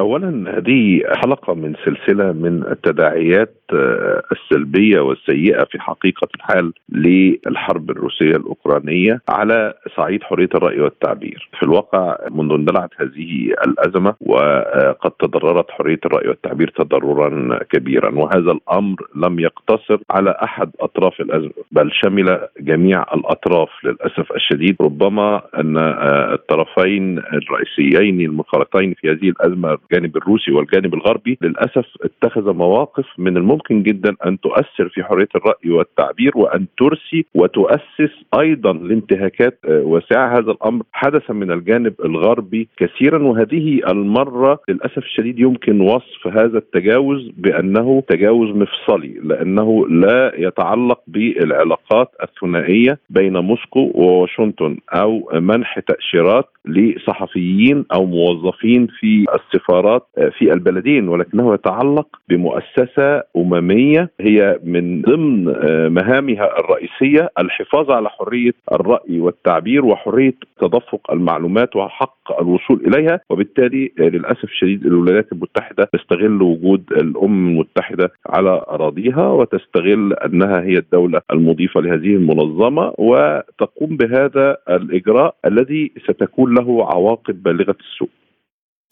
اولا 0.00 0.58
هذه 0.58 1.00
حلقة 1.22 1.54
من 1.54 1.74
سلسلة 1.84 2.32
من 2.32 2.62
التداعيات 2.70 3.56
آه، 3.74 4.22
السلبية 4.32 5.00
والسيئة 5.00 5.64
في 5.64 5.80
حقيقة 5.80 6.28
الحال 6.34 6.72
للحرب 6.88 7.90
الروسية 7.90 8.36
الأوكرانية 8.36 9.20
على 9.28 9.74
صعيد 9.96 10.22
حرية 10.22 10.48
الرأي 10.54 10.80
والتعبير. 10.80 11.48
في 11.58 11.62
الواقع 11.62 12.16
منذ 12.30 12.52
اندلعت 12.52 12.90
هذه 12.96 13.54
الأزمة 13.66 14.14
وقد 14.20 15.10
تضررت 15.10 15.70
حرية 15.70 16.00
الرأي 16.06 16.28
والتعبير 16.28 16.72
تضررا 16.76 17.58
كبيرا 17.70 18.10
وهذا 18.14 18.52
الأمر 18.52 18.96
لم 19.16 19.40
يقتصر 19.40 19.98
على 20.10 20.30
أحد 20.42 20.70
أطراف 20.80 21.20
الأزمة 21.20 21.52
بل 21.72 21.90
شمل 21.92 22.48
جميع 22.60 23.02
الأطراف 23.14 23.68
للأسف 23.84 24.32
الشديد 24.32 24.76
ربما 24.80 25.42
أن 25.58 25.76
آه، 25.76 26.34
الطرفين 26.34 27.18
الرئيسيين 27.18 28.20
المنخرطين 28.20 28.94
في 28.94 29.10
هذه 29.10 29.28
الأزمة 29.28 29.78
الجانب 29.82 30.16
الروسي 30.16 30.50
والجانب 30.52 30.94
الغربي 30.94 31.38
للأسف 31.42 31.86
اتخذ 32.02 32.52
مواقف 32.54 33.06
من 33.18 33.36
الممكن 33.36 33.82
جدا 33.82 34.16
أن 34.26 34.40
تؤثر 34.40 34.88
في 34.88 35.04
حرية 35.04 35.28
الرأي 35.36 35.70
والتعبير 35.70 36.32
وأن 36.34 36.66
ترسي 36.78 37.24
وتؤسس 37.34 38.12
أيضا 38.40 38.72
لانتهاكات 38.72 39.58
واسعه 39.68 40.38
هذا 40.38 40.50
الأمر 40.50 40.82
حدث 40.92 41.30
من 41.30 41.52
الجانب 41.52 41.94
الغربي 42.04 42.68
كثيرا. 42.76 43.22
وهذه 43.22 43.80
المرة 43.88 44.60
للأسف 44.68 44.98
الشديد 44.98 45.38
يمكن 45.38 45.80
وصف 45.80 46.26
هذا 46.26 46.58
التجاوز 46.58 47.30
بأنه 47.36 48.02
تجاوز 48.08 48.48
مفصلي 48.56 49.14
لأنه 49.22 49.88
لا 49.88 50.32
يتعلق 50.38 51.00
بالعلاقات 51.06 52.10
الثنائية 52.22 52.98
بين 53.10 53.36
موسكو 53.38 53.90
وواشنطن 53.94 54.76
أو 54.92 55.30
منح 55.34 55.78
تأشيرات 55.78 56.48
لصحفيين 56.64 57.84
أو 57.94 58.06
موظفين 58.06 58.86
في 59.00 59.24
السفارات 59.72 60.06
في 60.38 60.52
البلدين 60.52 61.08
ولكنه 61.08 61.54
يتعلق 61.54 62.06
بمؤسسة 62.28 63.22
أممية 63.36 64.10
هي 64.20 64.58
من 64.64 65.02
ضمن 65.02 65.48
آه، 65.48 65.88
مهامها 65.88 66.58
الرئيسية 66.60 67.30
الحفاظ 67.38 67.90
على 67.90 68.08
حرية 68.08 68.52
الرأي 68.72 69.20
والتعبير 69.20 69.84
وحرية 69.84 70.34
تدفق 70.60 71.10
المعلومات 71.12 71.76
وحق 71.76 72.40
الوصول 72.40 72.80
إليها 72.86 73.20
وبالتالي 73.30 73.92
آه، 74.00 74.02
للأسف 74.02 74.44
الشديد 74.44 74.86
الولايات 74.86 75.32
المتحدة 75.32 75.88
تستغل 75.92 76.42
وجود 76.42 76.84
الأمم 76.92 77.48
المتحدة 77.48 78.12
على 78.26 78.64
أراضيها 78.68 79.28
وتستغل 79.28 80.12
أنها 80.12 80.60
هي 80.62 80.78
الدولة 80.78 81.20
المضيفة 81.32 81.80
لهذه 81.80 82.16
المنظمة 82.16 82.92
وتقوم 82.98 83.96
بهذا 83.96 84.56
الإجراء 84.70 85.34
الذي 85.44 85.92
ستكون 86.04 86.54
له 86.54 86.86
عواقب 86.94 87.42
بالغة 87.42 87.76
السوء. 87.80 88.08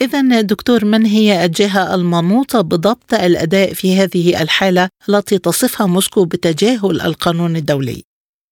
إذا 0.03 0.41
دكتور 0.41 0.85
من 0.85 1.07
هي 1.07 1.45
الجهة 1.45 1.95
المنوطة 1.95 2.61
بضبط 2.61 3.15
الأداء 3.15 3.73
في 3.73 3.97
هذه 3.97 4.43
الحالة 4.43 4.89
التي 5.09 5.39
تصفها 5.39 5.87
موسكو 5.87 6.25
بتجاهل 6.25 7.01
القانون 7.01 7.57
الدولي؟ 7.57 8.10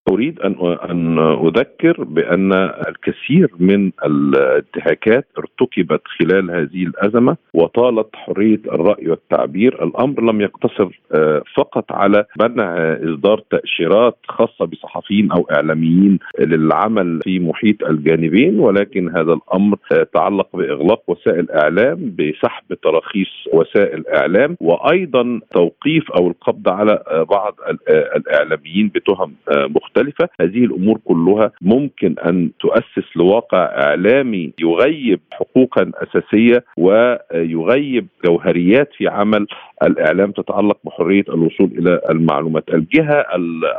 أريد 0.09 0.39
أن 0.39 0.77
أن 0.89 1.19
أذكر 1.19 2.03
بأن 2.03 2.53
الكثير 2.87 3.51
من 3.59 3.91
الانتهاكات 4.05 5.27
ارتكبت 5.37 6.01
خلال 6.19 6.51
هذه 6.51 6.83
الأزمة 6.83 7.37
وطالت 7.53 8.15
حرية 8.15 8.61
الرأي 8.65 9.09
والتعبير، 9.09 9.83
الأمر 9.83 10.21
لم 10.21 10.41
يقتصر 10.41 10.99
آه، 11.11 11.41
فقط 11.55 11.91
على 11.91 12.25
منع 12.39 12.75
إصدار 12.93 13.43
تأشيرات 13.51 14.17
خاصة 14.29 14.65
بصحفيين 14.65 15.31
أو 15.31 15.47
إعلاميين 15.51 16.19
للعمل 16.39 17.19
في 17.23 17.39
محيط 17.39 17.83
الجانبين 17.83 18.59
ولكن 18.59 19.09
هذا 19.09 19.33
الأمر 19.33 19.77
آه، 19.91 20.07
تعلق 20.13 20.47
بإغلاق 20.55 21.01
وسائل 21.07 21.51
إعلام 21.51 22.15
بسحب 22.19 22.73
تراخيص 22.83 23.29
وسائل 23.53 24.07
إعلام 24.07 24.57
وأيضا 24.61 25.39
توقيف 25.51 26.11
أو 26.11 26.27
القبض 26.27 26.69
على 26.69 27.03
آه، 27.07 27.23
بعض 27.23 27.55
الإعلاميين 27.89 28.91
بتهم 28.95 29.33
مختلفة. 29.49 29.98
مختلفة. 29.99 30.29
هذه 30.41 30.65
الأمور 30.65 30.97
كلها 31.05 31.51
ممكن 31.61 32.15
أن 32.25 32.51
تؤسس 32.59 33.07
لواقع 33.15 33.63
إعلامي 33.63 34.53
يغيب 34.59 35.19
حقوقا 35.33 35.91
أساسية 35.95 36.63
ويغيب 36.77 38.07
جوهريات 38.25 38.89
في 38.97 39.07
عمل 39.07 39.47
الإعلام 39.83 40.31
تتعلق 40.31 40.77
بحرية 40.83 41.23
الوصول 41.29 41.69
إلى 41.77 42.01
المعلومات. 42.09 42.63
الجهة 42.73 43.25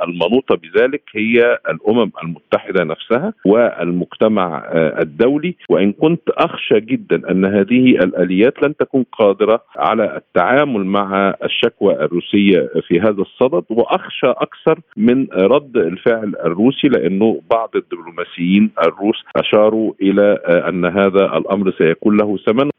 المنوطة 0.05 0.57
بذلك 0.57 1.03
هي 1.15 1.59
الأمم 1.71 2.11
المتحدة 2.25 2.85
نفسها 2.85 3.33
والمجتمع 3.47 4.65
الدولي. 4.75 5.55
وإن 5.71 5.93
كنت 5.93 6.29
أخشى 6.31 6.81
جدا 6.81 7.31
أن 7.31 7.45
هذه 7.45 7.91
الآليات 7.91 8.62
لن 8.62 8.77
تكون 8.77 9.05
قادرة 9.12 9.62
على 9.77 10.17
التعامل 10.17 10.85
مع 10.85 11.35
الشكوى 11.45 11.95
الروسية 11.95 12.69
في 12.89 13.00
هذا 13.00 13.23
الصدد 13.23 13.65
وأخشى 13.71 14.27
أكثر 14.27 14.81
من 14.97 15.27
رد 15.33 15.77
الفعل 15.77 16.10
الفعل 16.11 16.35
الروسي 16.47 16.88
لأنه 16.88 17.40
بعض 17.50 17.71
الدبلوماسيين 17.76 18.71
الروس 18.79 19.17
أشاروا 19.37 19.93
إلى 20.02 20.38
أن 20.69 20.85
هذا 20.85 21.37
الأمر 21.38 21.73
سيكون 21.79 22.17
له 22.17 22.38
ثمن. 22.47 22.71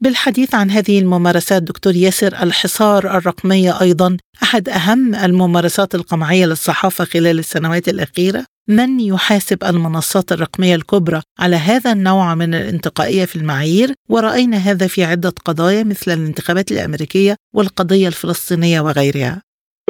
بالحديث 0.00 0.54
عن 0.54 0.70
هذه 0.70 0.98
الممارسات 0.98 1.62
دكتور 1.62 1.96
ياسر 1.96 2.26
الحصار 2.42 3.16
الرقمية 3.16 3.80
أيضا 3.80 4.16
أحد 4.42 4.68
أهم 4.68 5.14
الممارسات 5.14 5.94
القمعية 5.94 6.46
للصحافة 6.46 7.04
خلال 7.04 7.38
السنوات 7.38 7.88
الأخيرة. 7.88 8.44
من 8.68 9.00
يحاسب 9.00 9.64
المنصات 9.64 10.32
الرقمية 10.32 10.74
الكبرى 10.74 11.20
على 11.38 11.56
هذا 11.56 11.92
النوع 11.92 12.34
من 12.34 12.54
الانتقائية 12.54 13.24
في 13.24 13.36
المعايير؟ 13.36 13.94
ورأينا 14.08 14.56
هذا 14.56 14.86
في 14.86 15.04
عدة 15.04 15.32
قضايا 15.44 15.84
مثل 15.84 16.10
الانتخابات 16.10 16.72
الأمريكية 16.72 17.36
والقضية 17.54 18.08
الفلسطينية 18.08 18.80
وغيرها. 18.80 19.42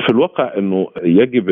في 0.03 0.09
الواقع 0.09 0.53
إنه 0.59 0.89
يجب 1.03 1.51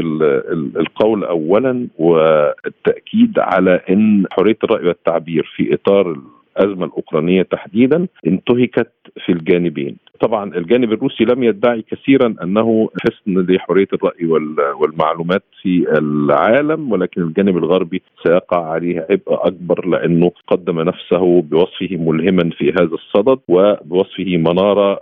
القول 0.77 1.25
اولا 1.25 1.87
والتأكيد 1.99 3.39
على 3.39 3.81
إن 3.91 4.25
حرية 4.33 4.57
الرأي 4.65 4.87
والتعبير 4.87 5.53
في 5.57 5.75
إطار 5.75 6.17
الأزمة 6.57 6.85
الأوكرانية 6.87 7.43
تحديدا 7.43 8.07
انتهكت 8.27 8.93
في 9.25 9.33
الجانبين. 9.33 9.97
طبعا 10.21 10.57
الجانب 10.57 10.93
الروسي 10.93 11.25
لم 11.25 11.43
يدعي 11.45 11.83
كثيرا 11.91 12.35
أنه 12.43 12.89
حصن 13.03 13.47
لحرية 13.49 13.89
الرأي 13.93 14.27
والمعلومات 14.81 15.43
في 15.63 15.99
العالم 15.99 16.93
ولكن 16.93 17.23
الجانب 17.23 17.57
الغربي 17.57 18.03
سيقع 18.27 18.67
عليه 18.71 19.07
عبء 19.11 19.47
أكبر 19.47 19.87
لأنه 19.87 20.33
قدم 20.47 20.81
نفسه 20.81 21.43
بوصفه 21.43 21.89
ملهما 21.97 22.51
في 22.51 22.71
هذا 22.71 22.95
الصدد 22.95 23.39
وبوصفه 23.49 24.37
منارة 24.37 25.01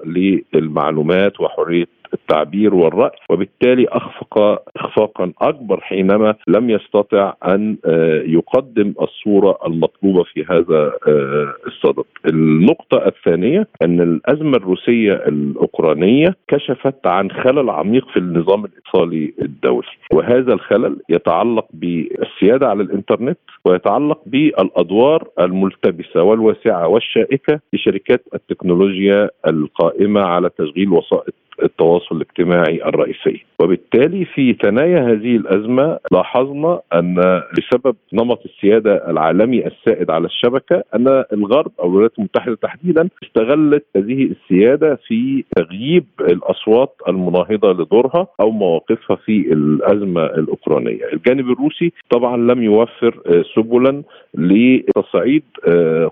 للمعلومات 0.55 1.40
وحرية 1.40 1.87
التعبير 2.15 2.75
والرأي 2.75 3.19
وبالتالي 3.31 3.87
اخفق 3.88 4.62
اخفاقا 4.77 5.33
أكبر 5.41 5.81
حينما 5.81 6.35
لم 6.49 6.71
يستطع 6.71 7.35
أن 7.45 7.77
آه، 7.85 8.23
يقدم 8.27 8.95
الصورة 9.03 9.59
المطلوبة 9.67 10.23
في 10.23 10.45
هذا 10.45 10.93
آه، 11.09 11.55
الصدد. 11.67 12.05
النقطة 12.27 13.07
الثانية 13.07 13.69
أن 13.83 14.00
الأزمة 14.00 14.57
الروسية 14.57 15.12
الأوكرانية 15.12 16.37
كشفت 16.49 17.07
عن 17.07 17.31
خلل 17.31 17.71
عميق 17.71 18.09
في 18.09 18.17
النظام 18.17 18.65
الاتصالي 18.65 19.35
الدولي 19.43 19.87
وهذا 20.12 20.53
الخلل 20.53 20.97
يتعلق 21.09 21.67
بالسيادة 21.73 22.69
على 22.69 22.83
الإنترنت 22.83 23.38
ويتعلق 23.65 24.21
بالأدوار 24.27 25.29
الملتبسة 25.41 26.23
والواسعة 26.23 26.88
والشائكة 26.88 27.61
لشركات 27.73 28.25
التكنولوجيا 28.35 29.31
القائمة 29.47 30.21
على 30.21 30.50
تشغيل 30.59 30.88
وسائط 30.88 31.35
التواصل 31.62 31.98
الاجتماعي 32.12 32.83
الرئيسي. 32.85 33.45
وبالتالي 33.61 34.25
في 34.25 34.52
ثنايا 34.62 35.00
هذه 35.00 35.37
الأزمة 35.37 35.99
لاحظنا 36.12 36.81
أن 36.95 37.14
بسبب 37.59 37.97
نمط 38.12 38.40
السيادة 38.45 39.11
العالمي 39.11 39.67
السائد 39.67 40.11
على 40.11 40.26
الشبكة 40.26 40.83
أن 40.95 41.25
الغرب 41.33 41.73
أو 41.81 41.88
الولايات 41.88 42.12
المتحدة 42.19 42.55
تحديدا 42.62 43.09
استغلت 43.23 43.85
هذه 43.97 44.31
السيادة 44.31 44.99
في 45.07 45.45
تغييب 45.57 46.05
الأصوات 46.21 46.95
المناهضة 47.09 47.73
لدورها 47.73 48.26
أو 48.40 48.50
مواقفها 48.50 49.17
في 49.17 49.52
الأزمة 49.52 50.25
الأوكرانية. 50.25 51.05
الجانب 51.12 51.50
الروسي 51.50 51.93
طبعا 52.11 52.37
لم 52.37 52.62
يوفر 52.62 53.43
سبلا 53.57 54.02
لتصعيد 54.35 55.43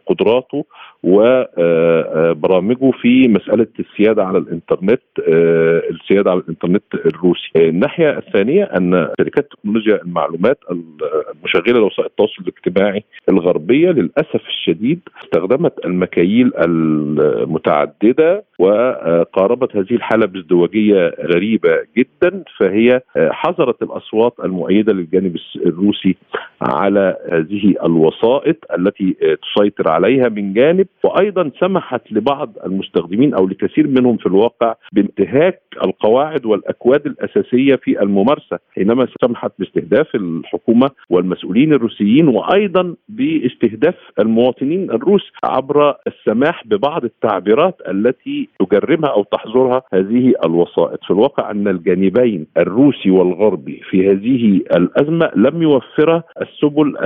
قدراته 0.07 0.65
وبرامجه 1.07 2.91
في 2.91 3.29
مسألة 3.29 3.67
السيادة 3.81 4.25
على 4.25 4.39
الإنترنت 4.39 5.03
آه، 5.29 5.83
السيادة 5.91 6.31
على 6.31 6.41
الإنترنت 6.41 6.83
الروسي. 6.95 7.51
الناحية 7.57 8.19
الثانية 8.19 8.65
أن 8.65 9.09
شركات 9.21 9.49
تكنولوجيا 9.53 10.03
المعلومات 10.03 10.59
المشغلة 10.71 11.79
لوسائل 11.81 12.07
التواصل 12.07 12.43
الاجتماعي 12.43 13.05
الغربية 13.29 13.91
للأسف 13.91 14.41
الشديد 14.49 15.01
استخدمت 15.25 15.73
المكاييل 15.85 16.53
المتعددة 16.57 18.45
وقاربت 18.59 19.77
هذه 19.77 19.93
الحالة 19.95 20.27
بازدواجية 20.27 21.15
غريبة 21.21 21.79
جدا 21.97 22.45
فهي 22.59 23.01
حظرت 23.17 23.83
الأصوات 23.83 24.35
المؤيدة 24.45 24.93
للجانب 24.93 25.37
الروسي 25.57 26.17
على 26.63 27.17
هذه 27.33 27.75
الوسائط 27.85 28.57
التي 28.79 29.17
تسيطر 29.43 29.89
عليها 29.89 30.29
من 30.29 30.53
جانب 30.53 30.87
وأيضا 31.05 31.51
سمحت 31.61 32.13
لبعض 32.13 32.53
المستخدمين 32.67 33.35
أو 33.35 33.47
لكثير 33.47 33.89
منهم 33.89 34.17
في 34.17 34.27
الواقع 34.27 34.75
بانتهاك 34.93 35.61
القواعد 35.85 36.47
والأكواد 36.47 37.07
الأساسية 37.07 37.77
في 37.77 38.03
الممارسة 38.03 38.59
حينما 38.75 39.07
سمحت 39.25 39.53
باستهداف 39.59 40.15
الحكومة 40.15 40.91
والمسؤولين 41.11 41.73
الروسيين 41.73 42.29
وأيضا 42.29 42.95
باستهداف 43.09 43.95
المواطنين 44.19 44.91
الروس 44.91 45.33
عبر 45.45 45.95
السماح 46.07 46.67
ببعض 46.67 47.05
التعبيرات 47.05 47.77
التي 47.89 48.49
تجرمها 48.61 49.11
أو 49.11 49.23
تحظرها 49.23 49.83
هذه 49.93 50.33
الوسائط. 50.45 51.05
في 51.05 51.11
الواقع 51.11 51.51
أن 51.51 51.69
الجانبين 51.69 52.47
الروسي 52.57 53.11
والغربي 53.11 53.81
في 53.91 54.11
هذه 54.11 54.61
الأزمة 54.77 55.31
لم 55.37 55.63
يوفر 55.63 56.23
السبل 56.43 56.97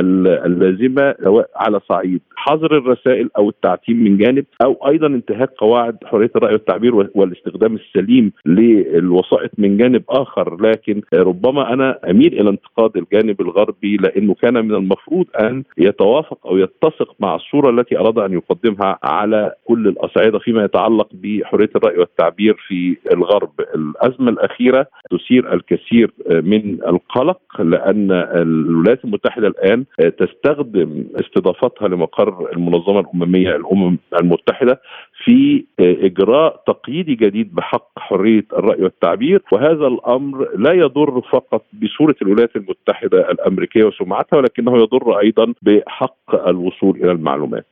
اللازمة 0.46 1.14
سواء 1.24 1.50
على 1.56 1.80
صعيد 1.88 2.20
حظر 2.36 2.76
الرسائل 2.76 3.30
أو 3.38 3.50
التعتيم 3.74 4.04
من 4.04 4.16
جانب 4.18 4.44
أو 4.64 4.72
أيضا 4.88 5.06
انتهاك 5.06 5.50
قواعد 5.58 5.96
حرية 6.04 6.30
الرأي 6.36 6.52
والتعبير 6.52 6.94
والاستخدام 6.94 7.74
السليم 7.74 8.32
للوسائط 8.46 9.50
من 9.58 9.76
جانب 9.76 10.02
آخر. 10.08 10.56
لكن 10.60 11.02
ربما 11.14 11.72
أنا 11.72 11.98
أميل 12.10 12.40
إلى 12.40 12.50
انتقاد 12.50 12.96
الجانب 12.96 13.40
الغربي 13.40 13.96
لأنه 13.96 14.34
كان 14.34 14.54
من 14.54 14.74
المفروض 14.74 15.26
أن 15.40 15.64
يتوافق 15.78 16.46
أو 16.46 16.58
يتسق 16.58 17.14
مع 17.20 17.34
الصورة 17.34 17.70
التي 17.70 17.98
أراد 17.98 18.18
أن 18.18 18.32
يقدمها 18.32 18.98
على 19.02 19.52
كل 19.64 19.88
الاصعده 19.88 20.38
فيما 20.38 20.64
يتعلق 20.64 21.08
بحرية 21.12 21.70
الرأي 21.76 21.98
والتعبير 21.98 22.56
في 22.68 22.96
الغرب. 23.12 23.50
الأزمة 23.74 24.30
الأخيرة 24.30 24.86
تثير 25.10 25.52
الكثير 25.54 26.10
من 26.30 26.78
القلق 26.86 27.40
لأن 27.58 28.12
الولايات 28.12 29.04
المتحدة 29.04 29.48
الآن 29.48 29.84
تستخدم 30.18 31.04
استضافتها 31.20 31.88
لمقر 31.88 32.52
المنظمة 32.52 33.00
الأممية 33.00 33.56
الأمم 33.60 33.98
المتحدة 34.20 34.80
في 35.24 35.64
إجراء 35.80 36.62
تقييدي 36.66 37.14
جديد 37.14 37.54
بحق 37.54 37.98
حرية 37.98 38.46
الرأي 38.52 38.82
والتعبير. 38.82 39.42
وهذا 39.52 39.86
الأمر 39.86 40.48
لا 40.56 40.72
يضر 40.72 41.20
فقط 41.32 41.64
بصورة 41.72 42.16
الولايات 42.22 42.56
المتحدة 42.56 43.30
الأمريكية 43.30 43.84
وسمعتها 43.84 44.36
ولكنه 44.36 44.78
يضر 44.82 45.20
أيضا 45.20 45.54
بحق 45.62 46.48
الوصول 46.48 46.96
إلى 46.96 47.12
المعلومات. 47.12 47.66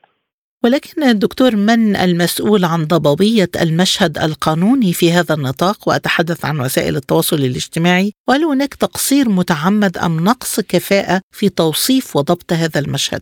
ولكن 0.63 1.03
الدكتور 1.03 1.55
من 1.55 1.95
المسؤول 1.95 2.65
عن 2.65 2.85
ضبابية 2.85 3.49
المشهد 3.61 4.17
القانوني 4.17 4.93
في 4.93 5.11
هذا 5.11 5.35
النطاق؟ 5.35 5.87
وأتحدث 5.87 6.45
عن 6.45 6.59
وسائل 6.59 6.95
التواصل 6.95 7.35
الاجتماعي. 7.35 8.11
وهل 8.27 8.43
هناك 8.43 8.73
تقصير 8.73 9.29
متعمد 9.29 9.97
أم 9.97 10.19
نقص 10.19 10.59
كفاءة 10.59 11.21
في 11.31 11.49
توصيف 11.49 12.15
وضبط 12.15 12.53
هذا 12.53 12.79
المشهد؟ 12.79 13.21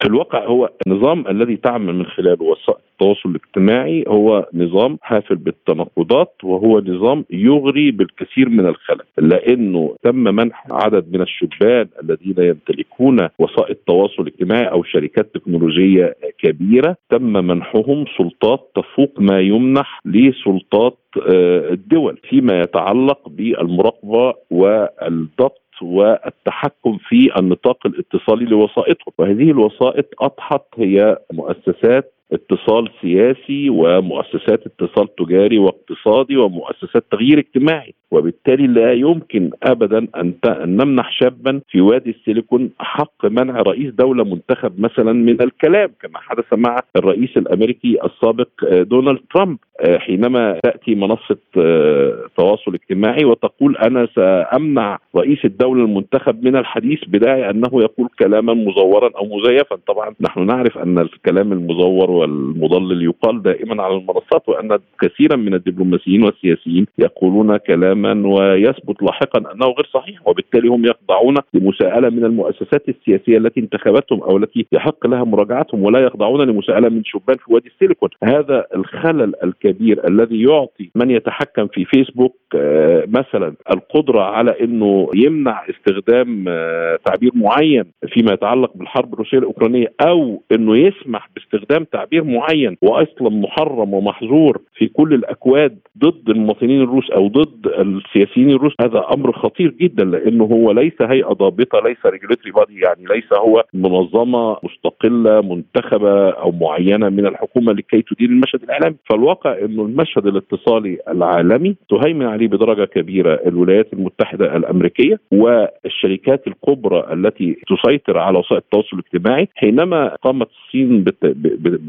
في 0.00 0.08
الواقع 0.08 0.44
هو 0.44 0.70
النظام 0.86 1.24
الذي 1.28 1.56
تعمل 1.56 1.94
من 1.94 2.06
خلاله 2.06 2.44
وسائل 2.44 2.78
التواصل 2.92 3.28
الاجتماعي 3.30 4.04
هو 4.08 4.48
نظام 4.54 4.98
حافل 5.02 5.36
بالتناقضات 5.36 6.34
وهو 6.42 6.80
نظام 6.80 7.24
يغري 7.30 7.90
بالكثير 7.90 8.48
من 8.48 8.66
الخلل 8.66 9.04
لأنه 9.18 9.96
تم 10.02 10.16
منح 10.16 10.66
عدد 10.70 11.12
من 11.12 11.20
الشبان 11.20 11.88
الذين 12.02 12.34
يمتلكون 12.38 13.28
وسائل 13.38 13.70
التواصل 13.70 14.22
الاجتماعي 14.22 14.64
أو 14.64 14.82
شركات 14.82 15.34
تكنولوجية 15.34 16.16
كبيرة 16.38 16.96
تم 17.10 17.32
منحهم 17.32 18.04
سلطات 18.18 18.70
تفوق 18.74 19.12
ما 19.18 19.40
يمنح 19.40 20.00
لسلطات 20.04 20.98
آه، 21.28 21.70
الدول 21.72 22.18
فيما 22.30 22.60
يتعلق 22.60 23.28
بالمراقبة 23.28 24.34
والضبط 24.50 25.65
والتحكم 25.82 26.98
في 27.08 27.38
النطاق 27.38 27.86
الاتصالي 27.86 28.44
لوسائطهم. 28.44 29.12
وهذه 29.18 29.50
الوسائط 29.50 30.06
أضحت 30.20 30.62
هي 30.78 31.18
مؤسسات 31.32 32.12
اتصال 32.32 32.88
سياسي 33.00 33.70
ومؤسسات 33.70 34.60
اتصال 34.66 35.14
تجاري 35.14 35.58
واقتصادي 35.58 36.36
ومؤسسات 36.36 37.04
تغيير 37.10 37.38
اجتماعي 37.38 37.94
وبالتالي 38.10 38.66
لا 38.66 38.92
يمكن 38.92 39.50
ابدا 39.62 40.06
أن 40.16 40.34
نمنح 40.46 41.10
شابا 41.20 41.60
في 41.68 41.80
وادي 41.80 42.10
السيليكون 42.10 42.70
حق 42.78 43.26
منع 43.26 43.62
رئيس 43.62 43.94
دولة 43.94 44.24
منتخب 44.24 44.80
مثلا 44.80 45.12
من 45.12 45.42
الكلام 45.42 45.90
كما 46.00 46.18
حدث 46.18 46.52
مع 46.52 46.78
الرئيس 46.96 47.36
الأمريكي 47.36 47.98
السابق 48.04 48.48
آه، 48.64 48.82
دونالد 48.82 49.20
ترامب 49.34 49.58
آه، 49.80 49.98
حينما 49.98 50.60
تأتي 50.64 50.94
منصة 50.94 51.38
آه، 51.58 52.28
تواصل 52.36 52.74
اجتماعي 52.74 53.24
وتقول 53.24 53.76
أنا 53.76 54.08
سأمنع 54.14 54.98
رئيس 55.16 55.44
الدولة 55.44 55.84
المنتخب 55.84 56.44
من 56.44 56.56
الحديث 56.56 57.04
بداعي 57.06 57.50
أنه 57.50 57.70
يقول 57.74 58.08
كلاما 58.18 58.54
مزورا 58.54 59.10
أو 59.16 59.24
مزيفا. 59.36 59.76
طبعا 59.86 60.14
نحن 60.20 60.46
نعرف 60.46 60.78
أن 60.78 60.98
الكلام 60.98 61.52
المزور 61.52 62.10
والمضلل 62.16 63.04
يقال 63.04 63.42
دائما 63.42 63.82
على 63.82 63.94
المنصات 63.96 64.48
وأن 64.48 64.78
كثيرا 65.00 65.36
من 65.36 65.54
الدبلوماسيين 65.54 66.24
والسياسيين 66.24 66.86
يقولون 66.98 67.56
كلاما 67.56 68.28
ويثبت 68.28 69.02
لاحقا 69.02 69.52
أنه 69.52 69.66
غير 69.66 69.88
صحيح 69.94 70.28
وبالتالي 70.28 70.68
هم 70.68 70.84
يخضعون 70.84 71.36
لمساءلة 71.54 72.08
من 72.10 72.24
المؤسسات 72.24 72.88
السياسية 72.88 73.38
التي 73.38 73.60
انتخبتهم 73.60 74.22
أو 74.22 74.36
التي 74.36 74.66
يحق 74.72 75.06
لها 75.06 75.24
مراجعتهم 75.24 75.82
ولا 75.82 76.00
يخضعون 76.00 76.40
لمساءلة 76.40 76.88
من 76.88 77.04
شبان 77.04 77.36
في 77.36 77.52
وادي 77.52 77.68
السيليكون. 77.68 78.08
هذا 78.24 78.66
الخلل 78.74 79.32
الكبير 79.44 80.08
الذي 80.08 80.42
يعطي 80.42 80.90
من 80.94 81.10
يتحكم 81.10 81.66
في 81.66 81.84
فيسبوك 81.84 82.36
آه، 82.54 83.04
مثلا 83.08 83.54
القدرة 83.70 84.22
على 84.22 84.60
إنه 84.60 85.10
يمنع 85.14 85.64
استخدام 85.70 86.44
آه، 86.48 86.98
تعبير 87.04 87.30
معين 87.34 87.84
فيما 88.08 88.32
يتعلق 88.32 88.72
بالحرب 88.74 89.12
الروسية 89.12 89.38
الأوكرانية 89.38 89.92
أو 90.00 90.42
إنه 90.52 90.76
يسمح 90.76 91.28
باستخدام 91.34 91.84
تعبير 91.84 92.05
معين 92.12 92.76
واصلا 92.82 93.30
محرم 93.30 93.94
ومحظور 93.94 94.60
في 94.74 94.86
كل 94.88 95.14
الأكواد 95.14 95.78
ضد 95.98 96.30
المواطنين 96.30 96.82
الروس 96.82 97.10
أو 97.10 97.28
ضد 97.28 97.66
السياسيين 97.66 98.50
الروس 98.50 98.72
هذا 98.80 99.06
أمر 99.14 99.32
خطير 99.32 99.70
جدا 99.80 100.04
لأنه 100.04 100.44
هو 100.44 100.72
ليس 100.72 101.02
هيئة 101.02 101.32
ضابطة 101.32 101.80
ليس 101.84 102.06
regulatory 102.06 102.50
body 102.50 102.80
يعني 102.80 103.04
ليس 103.04 103.32
هو 103.32 103.64
منظمة 103.74 104.56
مستقلة 104.64 105.40
منتخبة 105.40 106.30
أو 106.30 106.52
معينة 106.52 107.08
من 107.08 107.26
الحكومة 107.26 107.72
لكي 107.72 108.02
تدير 108.02 108.28
المشهد 108.28 108.62
الإعلامي. 108.62 108.96
فالواقع 109.10 109.58
إنه 109.58 109.82
المشهد 109.82 110.26
الاتصالي 110.26 110.98
العالمي 111.08 111.76
تهيمن 111.88 112.26
عليه 112.26 112.48
بدرجة 112.48 112.84
كبيرة 112.84 113.40
الولايات 113.46 113.92
المتحدة 113.92 114.56
الأمريكية 114.56 115.20
والشركات 115.32 116.46
الكبرى 116.46 117.12
التي 117.12 117.56
تسيطر 117.68 118.18
على 118.18 118.38
وسائل 118.38 118.58
التواصل 118.58 118.98
الاجتماعي 118.98 119.48
حينما 119.54 120.14
قامت 120.14 120.48
الصين 120.50 121.04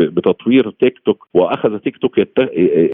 بتطوير 0.10 0.72
تيك 0.72 1.00
توك 1.06 1.28
وأخذ 1.34 1.80
تيك 1.80 1.98
توك 1.98 2.18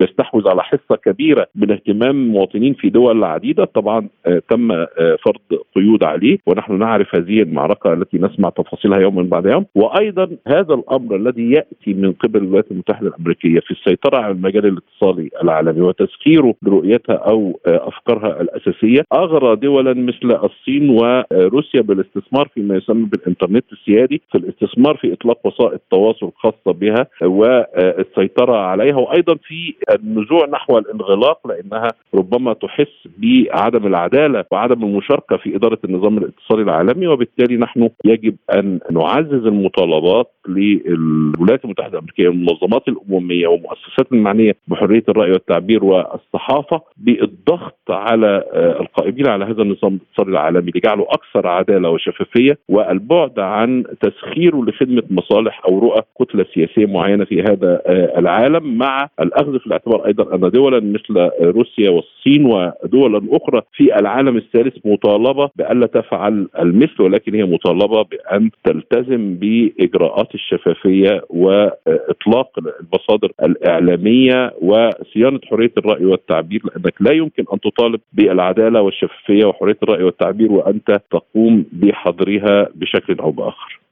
يستحوذ 0.01 0.47
على 0.47 0.63
حصة 0.63 0.95
كبيرة 0.95 1.47
من 1.55 1.71
اهتمام 1.71 2.27
مواطنين 2.27 2.73
في 2.73 2.89
دول 2.89 3.23
عديده 3.23 3.65
طبعا 3.65 4.07
آه، 4.25 4.41
تم 4.49 4.71
آه، 4.71 4.87
فرض 5.25 5.59
قيود 5.75 6.03
عليه 6.03 6.37
ونحن 6.45 6.79
نعرف 6.79 7.15
هذه 7.15 7.41
المعركة 7.41 7.93
التي 7.93 8.17
نسمع 8.17 8.49
تفاصيلها 8.49 8.99
يوما 8.99 9.23
بعد 9.23 9.45
يوم. 9.45 9.65
وأيضا 9.75 10.29
هذا 10.47 10.73
الأمر 10.73 11.15
الذي 11.15 11.51
يأتي 11.51 11.93
من 11.93 12.11
قبل 12.11 12.39
الولايات 12.39 12.71
المتحدة 12.71 13.07
الأمريكية 13.07 13.59
في 13.59 13.71
السيطرة 13.71 14.17
على 14.17 14.33
المجال 14.33 14.65
الاتصالي 14.65 15.29
العالمي 15.43 15.81
وتسخيره 15.81 16.53
برؤيتها 16.61 17.15
أو 17.15 17.59
آه، 17.67 17.87
أفكارها 17.87 18.41
الأساسية 18.41 19.01
أغرى 19.13 19.55
دولا 19.55 19.93
مثل 19.93 20.39
الصين 20.43 20.89
وروسيا 20.89 21.81
بالاستثمار 21.81 22.47
فيما 22.53 22.75
يسمى 22.75 23.05
بالإنترنت 23.05 23.65
السيادي 23.71 24.21
في 24.31 24.37
الاستثمار 24.37 24.97
في 24.97 25.13
إطلاق 25.13 25.47
وسائل 25.47 25.73
التواصل 25.73 26.25
الخاصه 26.25 26.71
بها 26.73 27.02
والسيطرة 27.21 28.57
عليها 28.57 28.95
وأيضا 28.95 29.35
في 29.35 29.73
النزوع 29.95 30.45
نحو 30.45 30.77
الانغلاق 30.77 31.47
لأنها 31.47 31.87
ربما 32.15 32.53
تحس 32.53 33.07
بعدم 33.17 33.87
العدالة 33.87 34.45
وعدم 34.51 34.83
المشاركة 34.83 35.37
في 35.37 35.55
إدارة 35.55 35.79
النظام 35.85 36.17
الاتصالي 36.17 36.61
العالمي 36.61 37.07
وبالتالي 37.07 37.57
نحن 37.57 37.89
يجب 38.05 38.35
أن 38.53 38.79
نعزز 38.91 39.45
المطالبات 39.45 40.31
للولايات 40.47 41.65
المتحدة 41.65 41.93
الأمريكية 41.93 42.27
والمنظمات 42.27 42.87
الأممية 42.87 43.47
والمؤسسات 43.47 44.11
المعنية 44.11 44.55
بحرية 44.67 45.03
الرأي 45.09 45.31
والتعبير 45.31 45.83
والصحافة 45.85 46.81
بالضغط 46.97 47.79
على 47.89 48.43
آه، 48.53 48.81
القائمين 48.81 49.27
على 49.27 49.45
هذا 49.45 49.61
النظام 49.61 49.95
الاتصالي 49.95 50.31
العالمي 50.31 50.71
لجعله 50.75 51.03
أكثر 51.03 51.47
عدالة 51.47 51.89
وشفافية 51.89 52.57
والبعد 52.69 53.39
عن 53.39 53.83
تسخيره 54.01 54.65
لخدمة 54.65 55.03
مصالح 55.09 55.61
أو 55.65 55.79
رؤى 55.79 56.01
كتلة 56.19 56.45
سياسية 56.53 56.85
معينة 56.93 57.25
في 57.25 57.41
هذا 57.41 57.81
آه، 57.85 58.19
العالم 58.19 58.77
مع 58.77 59.09
الأخذ 59.19 59.59
في 59.59 59.67
الاعتبار 59.67 60.05
أيضا 60.05 60.35
أن 60.35 60.49
دولا 60.49 60.79
مثل 60.79 61.29
روسيا 61.41 61.89
والصين 61.89 62.45
ودولا 62.45 63.21
أخرى 63.29 63.61
في 63.73 63.99
العالم 63.99 64.37
الثالث 64.37 64.77
مطالبة 64.85 65.49
بالا 65.55 65.87
تفعل 65.87 66.47
المثل 66.59 67.01
ولكن 67.01 67.35
هي 67.35 67.43
مطالبة 67.43 68.01
بأن 68.01 68.49
تلتزم 68.63 69.35
بإجراءات 69.35 70.35
الشفافية 70.35 71.21
وإطلاق 71.29 72.49
المصادر 72.59 73.31
الإعلامية 73.43 74.53
وصيانة 74.61 75.39
حرية 75.49 75.71
الرأي 75.77 76.05
والتعبير 76.05 76.61
لأنك 76.65 76.93
لا 76.99 77.11
يمكن 77.11 77.45
أن 77.53 77.59
تطالب 77.59 77.99
بالعدالة 78.13 78.81
والشفافية 78.81 79.45
وحرية 79.45 79.77
الرأي 79.83 80.03
والتعبير 80.03 80.51
وأنت 80.51 81.01
تقوم 81.11 81.65
بحظرها 81.71 82.69
بشكل 82.75 83.19
أو 83.19 83.31
بآخر. 83.31 83.82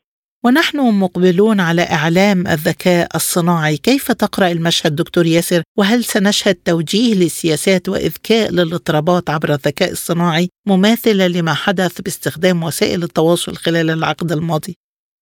ونحن 0.46 0.78
مقبلون 0.78 1.60
على 1.60 1.82
إعلام 1.82 2.48
الذكاء 2.48 3.16
الصناعي، 3.16 3.78
كيف 3.78 4.12
تقرأ 4.12 4.52
المشهد 4.52 4.96
دكتور 4.96 5.26
ياسر؟ 5.26 5.64
وهل 5.78 6.04
سنشهد 6.04 6.56
توجيه 6.56 7.14
للسياسات 7.14 7.90
وإذكاء 7.90 8.52
للاضطرابات 8.52 9.30
عبر 9.30 9.54
الذكاء 9.54 9.92
الصناعي 9.92 10.50
مماثلة 10.68 11.28
لما 11.28 11.54
حدث 11.54 12.02
باستخدام 12.02 12.64
وسائل 12.64 13.04
التواصل 13.04 13.56
خلال 13.56 13.90
العقد 13.90 14.32
الماضي؟ 14.32 14.76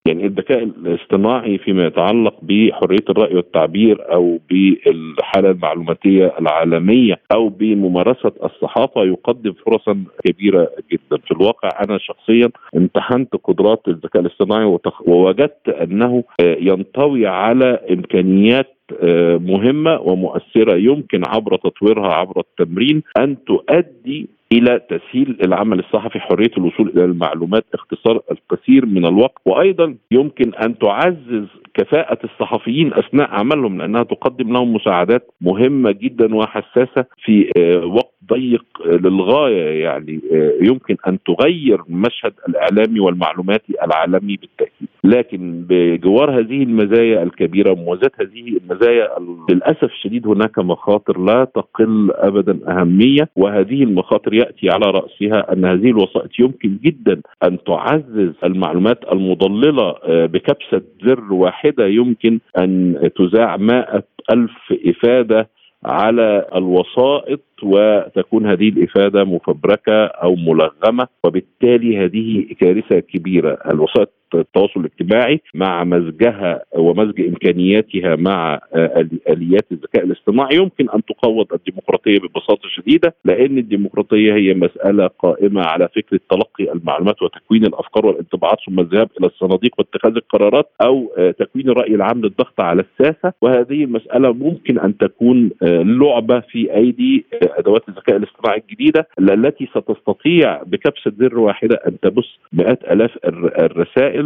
يعني 0.09 0.25
الذكاء 0.25 0.63
الاصطناعي 0.63 1.57
فيما 1.57 1.85
يتعلق 1.85 2.35
بحرية 2.41 3.05
الرأي 3.09 3.35
والتعبير 3.35 4.13
أو 4.13 4.39
بالحالة 4.49 5.51
المعلوماتية 5.51 6.33
العالمية 6.41 7.19
أو 7.31 7.49
بممارسة 7.49 8.31
الصحافة 8.43 9.03
يقدم 9.03 9.53
فرصا 9.65 10.03
كبيرة 10.25 10.69
جدا. 10.91 11.17
في 11.25 11.31
الواقع 11.31 11.69
أنا 11.83 11.97
شخصيا 11.97 12.49
امتحنت 12.77 13.35
قدرات 13.43 13.81
الذكاء 13.87 14.21
الاصطناعي 14.21 14.79
ووجدت 15.05 15.69
أنه 15.69 16.23
ينطوي 16.41 17.27
على 17.27 17.79
إمكانيات 17.91 18.75
آه، 19.03 19.37
مهمة 19.37 19.99
ومؤثرة 20.01 20.75
يمكن 20.75 21.23
عبر 21.27 21.57
تطويرها 21.57 22.13
عبر 22.13 22.39
التمرين 22.39 23.03
أن 23.17 23.37
تؤدي 23.45 24.29
إلى 24.51 24.81
تسهيل 24.89 25.37
العمل 25.43 25.79
الصحفي 25.79 26.19
حرية 26.19 26.51
الوصول 26.57 26.89
إلى 26.89 27.05
المعلومات 27.05 27.65
اختصار 27.73 28.21
الكثير 28.31 28.85
من 28.85 29.05
الوقت. 29.05 29.41
وأيضا 29.45 29.95
يمكن 30.11 30.53
أن 30.53 30.77
تعزز 30.77 31.45
كفاءة 31.73 32.19
الصحفيين 32.23 32.93
أثناء 32.93 33.29
عملهم 33.29 33.77
لأنها 33.77 34.03
تقدم 34.03 34.53
لهم 34.53 34.73
مساعدات 34.73 35.31
مهمة 35.41 35.91
جدا 35.91 36.35
وحساسة 36.35 37.05
في 37.25 37.51
آه، 37.57 37.85
وقت 37.85 38.13
ضيق 38.33 38.65
للغاية 38.85 39.83
يعني 39.83 40.19
آه، 40.31 40.53
يمكن 40.61 40.95
أن 41.07 41.17
تغير 41.23 41.81
المشهد 41.89 42.33
الإعلامي 42.49 42.99
والمعلوماتي 42.99 43.73
العالمي 43.83 44.37
بالتأكيد. 44.37 44.87
لكن 45.03 45.65
بجوار 45.69 46.39
هذه 46.39 46.63
المزايا 46.63 47.23
الكبيرة 47.23 47.71
وموازاة 47.71 48.11
هذه 48.21 48.57
المزايا 48.57 49.09
للأسف 49.49 49.83
الشديد 49.83 50.27
هناك 50.27 50.59
مخاطر 50.59 51.19
لا 51.19 51.43
تقل 51.43 52.11
ابدا 52.11 52.59
أهمية 52.67 53.29
وهذه 53.35 53.83
المخاطر 53.83 54.33
يأتي 54.33 54.69
على 54.69 54.85
رأسها 54.85 55.53
أن 55.53 55.65
هذه 55.65 55.89
الوسائط 55.89 56.39
يمكن 56.39 56.77
جدا 56.83 57.21
أن 57.43 57.57
تعزز 57.63 58.31
المعلومات 58.43 58.99
المضللة 59.11 59.95
آه، 60.03 60.25
بكبسة 60.25 60.81
زر 61.05 61.33
واحدة 61.33 61.87
يمكن 61.87 62.39
أن 62.57 62.99
تذاع 63.17 63.57
مائة 63.57 64.03
ألف 64.33 64.73
إفادة 64.87 65.49
على 65.85 66.45
الوسائط 66.55 67.41
وتكون 67.63 68.45
هذه 68.45 68.69
الإفادة 68.69 69.23
مفبركة 69.23 70.05
أو 70.05 70.35
ملغمة 70.35 71.07
وبالتالي 71.23 71.97
هذه 71.97 72.45
كارثة 72.59 72.99
كبيرة. 72.99 73.57
الوسائط 73.65 74.18
التواصل 74.35 74.79
الاجتماعي 74.79 75.41
مع 75.53 75.83
مزجها 75.83 76.63
ومزج 76.75 77.21
إمكانياتها 77.21 78.15
مع 78.15 78.59
آه، 78.75 79.07
آليات 79.29 79.65
الذكاء 79.71 80.03
الاصطناعي. 80.03 80.55
يمكن 80.55 80.89
أن 80.89 81.01
تقوض 81.05 81.53
الديمقراطية 81.53 82.19
ببساطة 82.19 82.69
شديدة 82.69 83.15
لأن 83.25 83.57
الديمقراطية 83.57 84.33
هي 84.33 84.53
مسألة 84.53 85.07
قائمة 85.07 85.61
على 85.61 85.89
فكرة 85.95 86.19
تلقي 86.29 86.73
المعلومات 86.73 87.21
وتكوين 87.21 87.65
الأفكار 87.65 88.05
والانطباعات 88.05 88.57
ثم 88.65 88.79
الذهاب 88.79 89.09
إلى 89.19 89.27
الصناديق 89.27 89.71
واتخاذ 89.77 90.15
القرارات 90.15 90.69
أو 90.81 91.11
آه، 91.17 91.31
تكوين 91.31 91.69
الراي 91.69 91.95
العام 91.95 92.21
للضغط 92.21 92.61
على 92.61 92.83
الساسة. 92.83 93.33
وهذه 93.41 93.83
المسألة 93.83 94.33
ممكن 94.33 94.79
أن 94.79 94.97
تكون 94.97 95.51
آه، 95.63 95.81
لعبة 95.81 96.39
في 96.39 96.75
أيدي 96.75 97.25
أدوات 97.43 97.89
الذكاء 97.89 98.17
الاصطناعي 98.17 98.61
الجديدة 98.69 99.07
التي 99.19 99.69
ستستطيع 99.75 100.63
بكبسة 100.63 101.11
زر 101.19 101.39
واحدة 101.39 101.75
أن 101.87 101.99
تبث 101.99 102.25
مئات 102.53 102.83
آلاف 102.83 103.17
الرسائل 103.59 104.18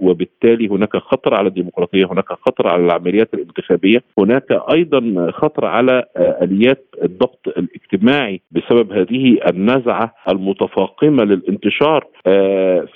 وبالتالي 0.00 0.68
هناك 0.68 0.96
خطر 0.96 1.34
على 1.34 1.48
الديمقراطية، 1.48 2.04
هناك 2.12 2.32
خطر 2.32 2.68
على 2.68 2.84
العمليات 2.84 3.34
الانتخابية، 3.34 4.02
هناك 4.18 4.52
أيضا 4.72 5.30
خطر 5.30 5.64
على 5.64 6.04
آليات 6.16 6.87
الضبط 7.02 7.48
الاجتماعي 7.48 8.40
بسبب 8.50 8.92
هذه 8.92 9.38
النزعة 9.50 10.14
المتفاقمة 10.28 11.24
للانتشار. 11.24 12.06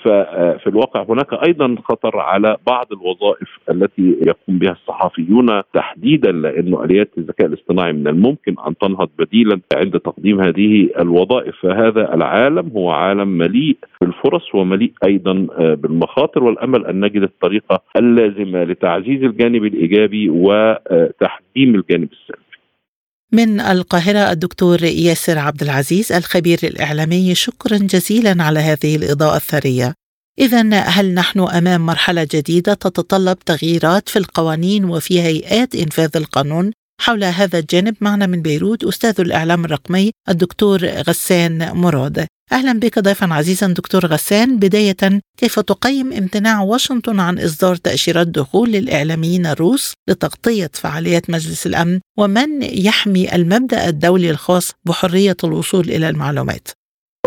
ففي 0.03 0.67
الواقع 0.67 1.05
هناك 1.09 1.33
أيضا 1.47 1.75
خطر 1.83 2.19
على 2.19 2.57
بعض 2.67 2.87
الوظائف 2.91 3.49
التي 3.69 4.15
يقوم 4.27 4.59
بها 4.59 4.71
الصحفيون 4.71 5.61
تحديدا 5.73 6.31
لأنه 6.31 6.83
آليات 6.83 7.09
الذكاء 7.17 7.47
الاصطناعي 7.47 7.93
من 7.93 8.07
الممكن 8.07 8.55
أن 8.67 8.77
تنهض 8.77 9.09
بديلا 9.19 9.59
عند 9.75 9.99
تقديم 9.99 10.41
هذه 10.41 10.89
الوظائف. 10.99 11.55
فهذا 11.61 12.13
العالم 12.13 12.71
هو 12.75 12.89
عالم 12.89 13.27
مليء 13.27 13.77
بالفرص 14.01 14.55
ومليء 14.55 14.91
أيضا 15.05 15.33
بالمخاطر. 15.59 16.43
والأمل 16.43 16.85
أن 16.85 16.99
نجد 16.99 17.21
الطريقة 17.21 17.79
اللازمة 17.97 18.63
لتعزيز 18.63 19.23
الجانب 19.23 19.65
الإيجابي 19.65 20.29
وتحجيم 20.29 21.75
الجانب 21.75 22.09
السلبي. 22.11 22.52
من 23.33 23.59
القاهرة 23.59 24.31
الدكتور 24.31 24.83
ياسر 24.83 25.37
عبد 25.37 25.61
العزيز 25.61 26.11
الخبير 26.11 26.59
الإعلامي 26.63 27.35
شكرا 27.35 27.77
جزيلا 27.77 28.43
على 28.43 28.59
هذه 28.59 28.95
الإضاءة 28.95 29.35
الثرية 29.35 29.93
إذا 30.39 30.79
هل 30.79 31.13
نحن 31.13 31.39
أمام 31.39 31.85
مرحلة 31.85 32.27
جديدة 32.31 32.73
تتطلب 32.73 33.39
تغييرات 33.39 34.09
في 34.09 34.19
القوانين 34.19 34.85
وفي 34.85 35.21
هيئات 35.21 35.75
إنفاذ 35.75 36.09
القانون؟ 36.15 36.71
حول 37.01 37.23
هذا 37.23 37.59
الجانب 37.59 37.95
معنا 38.01 38.25
من 38.25 38.41
بيروت 38.41 38.83
أستاذ 38.83 39.21
الإعلام 39.21 39.65
الرقمي 39.65 40.11
الدكتور 40.29 40.85
غسان 40.85 41.71
مراد 41.77 42.27
أهلا 42.53 42.79
بك 42.79 42.99
ضيفا 42.99 43.33
عزيزا 43.33 43.67
دكتور 43.67 44.05
غسان. 44.05 44.59
بداية 44.59 45.21
كيف 45.37 45.59
تقيم 45.59 46.13
امتناع 46.13 46.61
واشنطن 46.61 47.19
عن 47.19 47.39
إصدار 47.39 47.75
تأشيرات 47.75 48.27
دخول 48.27 48.71
للإعلاميين 48.71 49.45
الروس 49.45 49.93
لتغطية 50.09 50.71
فعاليات 50.73 51.29
مجلس 51.29 51.67
الأمن؟ 51.67 51.99
ومن 52.19 52.63
يحمي 52.63 53.35
المبدأ 53.35 53.87
الدولي 53.87 54.29
الخاص 54.29 54.71
بحرية 54.85 55.37
الوصول 55.43 55.89
إلى 55.89 56.09
المعلومات؟ 56.09 56.67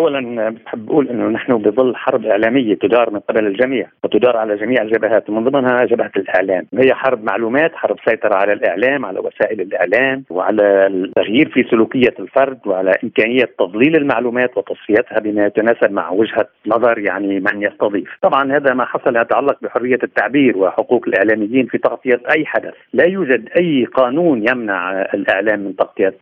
اولا 0.01 0.51
بحب 0.51 0.91
أقول 0.91 1.09
إنه 1.09 1.29
نحن 1.29 1.57
بظل 1.57 1.97
حرب 1.97 2.27
إعلامية 2.27 2.75
تدار 2.75 3.11
من 3.11 3.21
قبل 3.21 3.47
الجميع 3.47 3.89
وتدار 4.05 4.37
على 4.37 4.57
جميع 4.57 4.83
الجبهات 4.83 5.31
ومن 5.31 5.45
ضمنها 5.45 5.85
جبهة 5.85 6.11
الإعلام، 6.17 6.67
هي 6.75 6.95
حرب 6.95 7.25
معلومات، 7.25 7.75
حرب 7.75 7.97
سيطرة 8.09 8.35
على 8.35 8.53
الإعلام، 8.53 9.05
على 9.05 9.19
وسائل 9.19 9.61
الإعلام 9.61 10.25
وعلى 10.31 10.87
التغيير 10.87 11.49
في 11.49 11.63
سلوكية 11.71 12.15
الفرد 12.19 12.59
وعلى 12.67 12.93
إمكانية 13.05 13.49
تضليل 13.59 13.97
المعلومات 13.97 14.57
وتصفيتها 14.57 15.19
بما 15.21 15.47
يتناسب 15.47 15.93
مع 15.93 16.11
وجهة 16.11 16.49
نظر 16.67 16.99
يعني 16.99 17.41
من 17.41 17.63
يستضيف، 17.63 18.19
طبعا 18.23 18.53
هذا 18.53 18.75
ما 18.75 18.85
حصل 18.85 19.17
يتعلق 19.17 19.59
بحرية 19.63 19.99
التعبير 20.03 20.59
وحقوق 20.59 21.09
الإعلاميين 21.09 21.67
في 21.67 21.79
تغطية 21.79 22.21
أي 22.37 22.47
حدث، 22.47 22.75
لا 22.93 23.05
يوجد 23.05 23.49
أي 23.59 23.85
قانون 23.85 24.49
يمنع 24.49 25.03
الإعلام 25.15 25.61
من 25.61 25.77
تغطية 25.77 26.15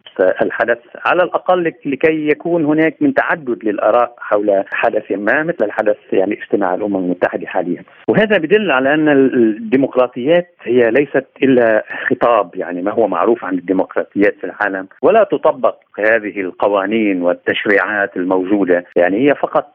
الحدث 0.42 0.78
على 1.06 1.22
الأقل 1.22 1.72
لكي 1.84 2.28
يكون 2.28 2.64
هناك 2.64 2.96
من 3.00 3.14
تعدد 3.14 3.63
للاراء 3.64 4.14
حول 4.18 4.64
حدث 4.72 5.12
ما 5.12 5.42
مثل 5.42 5.64
الحدث 5.64 5.96
يعني 6.12 6.34
اجتماع 6.34 6.74
الأمم 6.74 6.96
المتحدة 6.96 7.46
حاليا. 7.46 7.82
وهذا 8.08 8.38
بدل 8.38 8.70
على 8.70 8.94
أن 8.94 9.08
الديمقراطيات 9.08 10.54
هي 10.62 10.90
ليست 10.90 11.26
إلا 11.42 11.84
خطاب 12.10 12.50
يعني 12.56 12.82
ما 12.82 12.92
هو 12.92 13.08
معروف 13.08 13.44
عن 13.44 13.54
الديمقراطيات 13.54 14.34
في 14.40 14.44
العالم 14.44 14.88
ولا 15.02 15.24
تطبق 15.24 15.76
هذه 15.98 16.40
القوانين 16.40 17.22
والتشريعات 17.22 18.16
الموجودة. 18.16 18.84
يعني 18.96 19.28
هي 19.28 19.34
فقط 19.34 19.70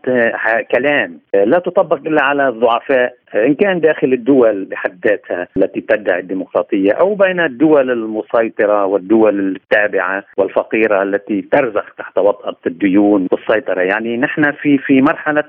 كلام. 0.71 1.19
لا 1.33 1.59
تطبق 1.59 1.97
إلا 1.97 2.23
على 2.23 2.47
الضعفاء 2.47 3.13
إن 3.35 3.55
كان 3.55 3.79
داخل 3.79 4.13
الدول 4.13 4.65
بحد 4.65 5.07
ذاتها 5.07 5.47
التي 5.57 5.81
تدعي 5.81 6.19
الديمقراطية 6.19 6.91
أو 6.91 7.15
بين 7.15 7.39
الدول 7.39 7.91
المسيطرة 7.91 8.85
والدول 8.85 9.55
التابعة 9.55 10.23
والفقيرة 10.37 11.03
التي 11.03 11.41
ترزخ 11.41 11.95
تحت 11.97 12.17
وطأة 12.17 12.55
الديون 12.67 13.27
والسيطرة. 13.31 13.81
يعني 13.81 14.17
نحن 14.17 14.51
في 14.51 14.77
في 14.77 15.01
مرحلة 15.01 15.43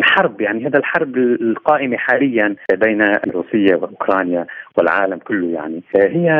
حرب 0.00 0.40
يعني 0.40 0.66
هذا 0.66 0.78
الحرب 0.78 1.16
القائمة 1.16 1.96
حاليا 1.96 2.56
بين 2.72 3.02
روسيا 3.34 3.76
وأوكرانيا. 3.76 4.46
والعالم 4.80 5.18
كله 5.18 5.48
يعني. 5.48 5.82
هي 5.96 6.30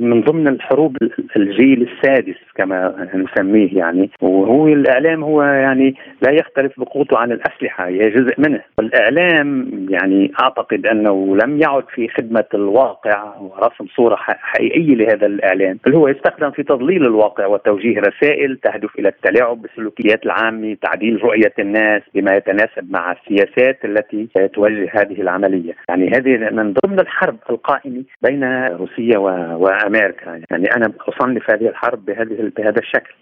من 0.00 0.20
ضمن 0.20 0.48
الحروب 0.48 0.96
الجيل 1.36 1.88
السادس 1.88 2.36
كما 2.54 3.08
نسميه 3.14 3.78
يعني. 3.78 4.10
وهو 4.20 4.68
الإعلام 4.68 5.24
هو 5.24 5.42
يعني 5.42 5.94
لا 6.22 6.32
يختلف 6.32 6.80
بقوته 6.80 7.18
عن 7.18 7.32
الأسلحة 7.32 7.86
هي 7.86 8.10
جزء 8.10 8.34
منه. 8.38 8.60
والاعلام 8.78 9.70
يعني 9.90 10.32
أعتقد 10.40 10.86
أنه 10.86 11.36
لم 11.44 11.60
يعد 11.60 11.84
في 11.94 12.08
خدمة 12.08 12.44
الواقع 12.54 13.34
ورسم 13.40 13.86
صورة 13.96 14.16
حقيقية 14.16 14.94
لهذا 14.94 15.26
الإعلام. 15.26 15.78
بل 15.86 15.94
هو 15.94 16.08
يستخدم 16.08 16.50
في 16.50 16.62
تضليل 16.62 17.02
الواقع 17.02 17.46
وتوجيه 17.46 18.00
رسائل 18.00 18.56
تهدف 18.56 18.98
إلى 18.98 19.08
التلاعب 19.08 19.62
بالسلوكيات 19.62 20.26
العامة 20.26 20.76
تعديل 20.82 21.24
رؤية 21.24 21.52
الناس 21.58 22.02
بما 22.14 22.36
يتناسب 22.36 22.90
مع 22.90 23.12
السياسات 23.12 23.84
التي 23.84 24.28
توجه 24.54 24.90
هذه 24.94 25.20
العملية. 25.20 25.72
يعني 25.88 26.08
هذه 26.08 26.50
من 26.50 26.72
ضمن 26.84 27.00
الحرب 27.00 27.36
القائمه 27.68 28.04
بين 28.22 28.44
روسيا 28.66 29.18
وأمريكا. 29.58 30.42
يعني 30.50 30.76
أنا 30.76 30.92
أصنف 31.00 31.50
هذه 31.50 31.68
الحرب 31.68 32.04
بهذه 32.04 32.52
بهذا 32.56 32.78
الشكل. 32.78 33.14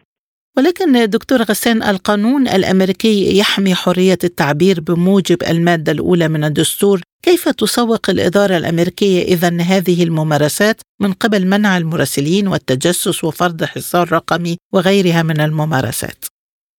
ولكن 0.59 1.11
دكتور 1.11 1.39
غسان 1.43 1.83
القانون 1.83 2.49
الأمريكي 2.49 3.39
يحمي 3.39 3.75
حرية 3.75 4.19
التعبير 4.25 4.81
بموجب 4.81 5.39
المادة 5.51 5.93
الأولى 5.93 6.29
من 6.29 6.45
الدستور، 6.45 7.01
كيف 7.23 7.49
تسوق 7.49 8.11
الإدارة 8.11 8.57
الأمريكية 8.57 9.23
اذا 9.23 9.49
هذه 9.49 10.05
الممارسات 10.05 10.81
من 11.01 11.13
قبل 11.13 11.47
منع 11.47 11.79
المراسلين 11.79 12.49
والتجسس 12.49 13.25
وفرض 13.25 13.65
حصار 13.65 14.13
رقمي 14.13 14.57
وغيرها 14.73 15.23
من 15.23 15.41
الممارسات؟ 15.41 16.25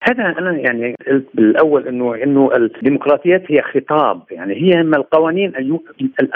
هذا 0.08 0.40
أنا 0.40 0.52
يعني 0.52 0.96
قلت 1.08 1.26
بالأول 1.34 1.88
انه 1.88 2.16
إنه 2.16 2.50
الديمقراطيات 2.56 3.52
هي 3.52 3.62
خطاب. 3.62 4.22
يعني 4.32 4.56
هي 4.56 4.82
أما 4.82 4.98
القوانين 4.98 5.54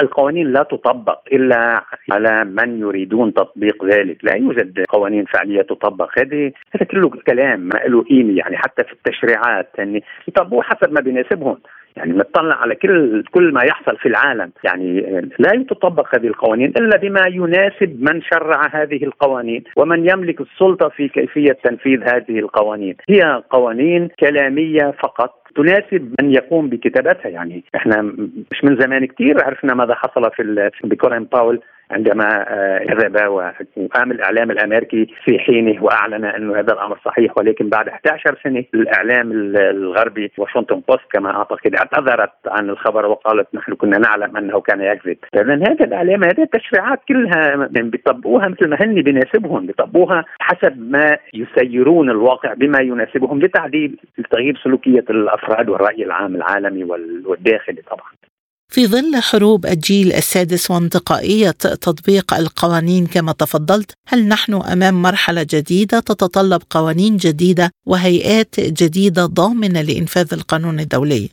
القوانين 0.02 0.48
لا 0.48 0.64
تطبق 0.64 1.20
إلا 1.34 1.84
على 2.12 2.46
من 2.46 2.80
يريدون 2.80 3.34
تطبيق 3.34 3.86
ذلك، 3.86 4.26
لا 4.26 4.36
يوجد 4.36 4.86
قوانين 4.90 5.26
فعلية 5.26 5.62
تطبق، 5.62 6.20
هذه 6.20 6.52
هذا 6.76 6.86
كله 6.86 7.10
كلام 7.10 7.60
ما 7.60 7.80
له 7.88 8.04
قيمة 8.04 8.38
يعني 8.38 8.58
حتى 8.58 8.84
في 8.84 8.94
التشريعات. 8.94 9.70
يعني 9.78 10.04
يطبقوه 10.28 10.64
حسب 10.64 10.94
ما 10.94 11.02
بيناسبهم، 11.02 11.58
يعني 11.98 12.14
نطلع 12.14 12.56
على 12.56 12.76
كل 12.76 13.24
كل 13.32 13.54
ما 13.54 13.62
يحصل 13.64 13.98
في 13.98 14.08
العالم. 14.08 14.52
يعني 14.64 15.02
لا 15.40 15.66
تطبق 15.70 16.16
هذه 16.16 16.28
القوانين 16.28 16.74
إلا 16.78 16.98
بما 16.98 17.28
يناسب 17.28 18.02
من 18.02 18.22
شرع 18.22 18.68
هذه 18.74 19.04
القوانين 19.04 19.64
ومن 19.78 20.10
يملك 20.10 20.42
السلطة 20.42 20.90
في 20.90 21.08
كيفية 21.08 21.58
تنفيذ 21.64 22.04
هذه 22.04 22.40
القوانين. 22.40 22.96
هي 23.10 23.44
قوانين 23.50 24.10
كلامية 24.20 24.94
فقط. 25.04 25.41
تناسب 25.56 26.16
من 26.22 26.32
يقوم 26.32 26.70
بكتابتها. 26.70 27.30
يعني 27.30 27.64
إحنا 27.76 28.02
مش 28.52 28.64
من 28.64 28.76
زمان 28.82 29.06
كثير 29.06 29.44
عرفنا 29.44 29.74
ماذا 29.74 29.96
حصل 29.96 30.32
في 30.38 30.72
بكورين 30.84 31.24
باول 31.24 31.62
عندما 31.92 32.46
كذب 32.88 33.28
وقام 33.78 34.12
الإعلام 34.12 34.52
الأمريكي 34.52 35.08
في 35.26 35.40
حينه 35.40 35.84
وأعلن 35.84 36.26
انه 36.26 36.60
هذا 36.60 36.74
الأمر 36.74 36.98
صحيح 37.06 37.38
ولكن 37.38 37.70
بعد 37.70 37.88
11 37.88 38.38
سنة 38.44 38.64
الإعلام 38.74 39.32
الغربي 39.56 40.32
واشنطن 40.38 40.82
بوست 40.88 41.02
كما 41.12 41.36
أعتقد 41.38 41.76
اعتذرت 41.76 42.32
عن 42.48 42.70
الخبر 42.70 43.06
وقالت 43.06 43.48
نحن 43.56 43.74
كنا 43.74 43.98
نعلم 43.98 44.38
أنه 44.38 44.62
كان 44.62 44.82
يكذب، 44.82 45.18
اذا 45.36 45.54
هذا 45.54 45.86
الإعلام 45.86 46.24
هذه 46.24 46.42
التشريعات 46.42 47.00
كلها 47.08 47.68
بيطبقوها 47.72 48.48
مثل 48.48 48.70
ما 48.70 48.78
هن 48.82 49.02
بيناسبهم 49.02 49.66
بيطبقوها 49.66 50.26
حسب 50.40 50.92
ما 50.92 51.18
يسيرون 51.34 52.10
الواقع 52.10 52.54
بما 52.54 52.82
يناسبهم 52.82 53.40
لتعديل 53.40 54.00
لتغيير 54.18 54.60
سلوكية 54.64 55.06
الأفراد. 55.10 55.41
والرأي 55.50 56.04
العام 56.04 56.36
العالمي 56.36 56.84
والداخلي 56.84 57.82
طبعا. 57.82 58.12
في 58.74 58.88
ظل 58.88 59.22
حروب 59.22 59.66
الجيل 59.66 60.08
السادس 60.08 60.72
وانتقائية 60.72 61.52
تطبيق 61.88 62.34
القوانين 62.34 63.06
كما 63.14 63.32
تفضلت 63.32 63.94
هل 64.08 64.28
نحن 64.28 64.54
أمام 64.54 65.02
مرحلة 65.02 65.46
جديدة 65.54 66.00
تتطلب 66.00 66.62
قوانين 66.70 67.18
جديدة 67.18 67.70
وهيئات 67.88 68.60
جديدة 68.60 69.26
ضامنة 69.26 69.82
لإنفاذ 69.82 70.34
القانون 70.34 70.80
الدولي؟ 70.80 71.30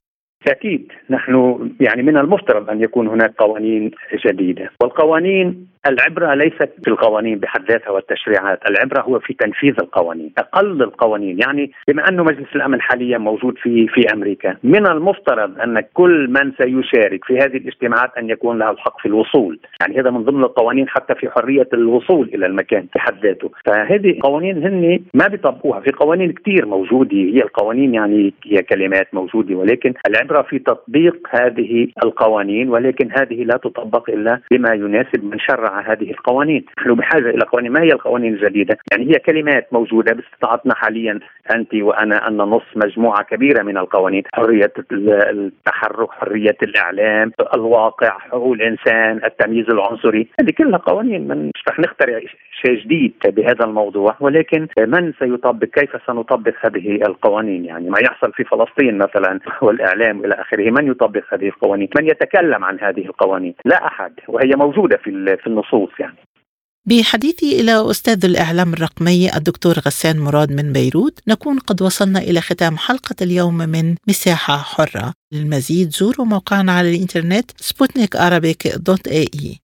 أكيد 0.46 0.92
نحن 1.10 1.34
يعني 1.80 2.02
من 2.02 2.16
المفترض 2.16 2.70
أن 2.70 2.82
يكون 2.82 3.08
هناك 3.08 3.34
قوانين 3.38 3.90
جديدة 4.26 4.70
والقوانين 4.82 5.66
العبرة 5.88 6.34
ليست 6.34 6.70
في 6.84 6.88
القوانين 6.90 7.38
بحد 7.38 7.70
ذاتها 7.70 7.90
والتشريعات 7.90 8.60
العبرة 8.70 9.02
هو 9.02 9.18
في 9.18 9.34
تنفيذ 9.34 9.74
القوانين 9.80 10.32
أقل 10.38 10.82
القوانين 10.82 11.38
يعني 11.46 11.72
بما 11.88 12.08
أنه 12.08 12.22
مجلس 12.22 12.48
الأمن 12.56 12.80
حاليا 12.80 13.18
موجود 13.18 13.58
في 13.58 13.88
في 13.88 14.12
أمريكا 14.14 14.56
من 14.62 14.86
المفترض 14.86 15.60
أن 15.60 15.80
كل 15.94 16.28
من 16.30 16.52
سيشارك 16.52 17.24
في 17.24 17.38
هذه 17.38 17.56
الاجتماعات 17.56 18.10
أن 18.18 18.30
يكون 18.30 18.58
له 18.58 18.70
الحق 18.70 19.00
في 19.00 19.06
الوصول 19.06 19.58
يعني 19.80 20.00
هذا 20.00 20.10
من 20.10 20.24
ضمن 20.24 20.44
القوانين 20.44 20.88
حتى 20.88 21.14
في 21.14 21.30
حرية 21.30 21.68
الوصول 21.72 22.30
إلى 22.34 22.46
المكان 22.46 22.86
بحد 22.94 23.26
ذاته. 23.26 23.50
فهذه 23.66 24.18
قوانين 24.22 24.62
هن 24.62 25.00
ما 25.14 25.26
بيطبقوها 25.28 25.80
في 25.80 25.90
قوانين 25.92 26.32
كثير 26.32 26.66
موجودة 26.66 27.16
هي 27.16 27.40
القوانين 27.42 27.94
يعني 27.94 28.34
هي 28.44 28.62
كلمات 28.62 29.14
موجودة 29.14 29.54
ولكن 29.54 29.94
العبرة 30.08 30.42
في 30.42 30.58
تطبيق 30.58 31.28
هذه 31.30 31.88
القوانين 32.04 32.68
ولكن 32.70 33.12
هذه 33.12 33.44
لا 33.44 33.56
تطبق 33.56 34.10
إلا 34.10 34.40
بما 34.50 34.74
يناسب 34.74 35.24
من 35.24 35.38
شرع 35.38 35.77
هذه 35.80 36.10
القوانين. 36.10 36.64
نحن 36.78 36.94
بحاجة 36.94 37.30
إلى 37.30 37.44
قوانين. 37.44 37.72
ما 37.72 37.82
هي 37.82 37.88
القوانين 37.88 38.34
الجديدة؟ 38.34 38.78
يعني 38.92 39.10
هي 39.10 39.18
كلمات 39.18 39.72
موجودة 39.72 40.12
باستطاعتنا 40.12 40.74
حاليا 40.74 41.20
أنت 41.54 41.74
وأنا 41.74 42.28
أن 42.28 42.36
نص 42.36 42.62
مجموعة 42.76 43.22
كبيرة 43.22 43.62
من 43.62 43.78
القوانين. 43.78 44.22
حرية 44.34 44.72
التحرك 44.92 46.10
حرية 46.10 46.56
الإعلام 46.62 47.32
الواقع 47.54 48.18
حقوق 48.18 48.52
الإنسان 48.52 49.20
التمييز 49.24 49.66
العنصري. 49.70 50.28
هذه 50.40 50.50
كلها 50.58 50.78
قوانين 50.78 51.28
من 51.28 51.46
مش 51.46 51.62
رح 51.68 51.78
نخترع 51.78 52.20
شيء 52.62 52.74
جديد 52.84 53.12
بهذا 53.24 53.64
الموضوع. 53.64 54.16
ولكن 54.20 54.66
من 54.78 55.12
سيطبق؟ 55.18 55.66
كيف 55.66 55.90
سنطبق 56.06 56.54
هذه 56.60 56.94
القوانين؟ 56.94 57.64
يعني 57.64 57.90
ما 57.90 57.98
يحصل 57.98 58.32
في 58.32 58.44
فلسطين 58.44 58.98
مثلا 58.98 59.40
والإعلام 59.62 60.24
إلى 60.24 60.34
آخره. 60.34 60.70
من 60.70 60.90
يطبق 60.90 61.34
هذه 61.34 61.46
القوانين؟ 61.46 61.88
من 62.00 62.06
يتكلم 62.06 62.64
عن 62.64 62.80
هذه 62.80 63.06
القوانين؟ 63.06 63.54
لا 63.64 63.86
أحد. 63.86 64.12
وهي 64.28 64.50
موجودة 64.56 64.96
في 64.96 65.36
في 65.36 65.46
النصوص 65.58 66.00
يعني. 66.00 66.16
بحديثي 66.86 67.60
إلى 67.60 67.90
أستاذ 67.90 68.24
الإعلام 68.24 68.72
الرقمي 68.72 69.36
الدكتور 69.36 69.78
غسان 69.78 70.18
مراد 70.18 70.52
من 70.52 70.72
بيروت 70.72 71.20
نكون 71.28 71.58
قد 71.58 71.82
وصلنا 71.82 72.18
إلى 72.18 72.40
ختام 72.40 72.76
حلقة 72.76 73.16
اليوم 73.22 73.54
من 73.54 73.94
مساحة 74.08 74.56
حرة. 74.56 75.12
للمزيد 75.32 75.90
زوروا 75.90 76.26
موقعنا 76.26 76.72
على 76.72 76.94
الإنترنت 76.94 77.50
سبوتنيك 77.56 78.16
دوت 78.76 79.08
اي, 79.08 79.58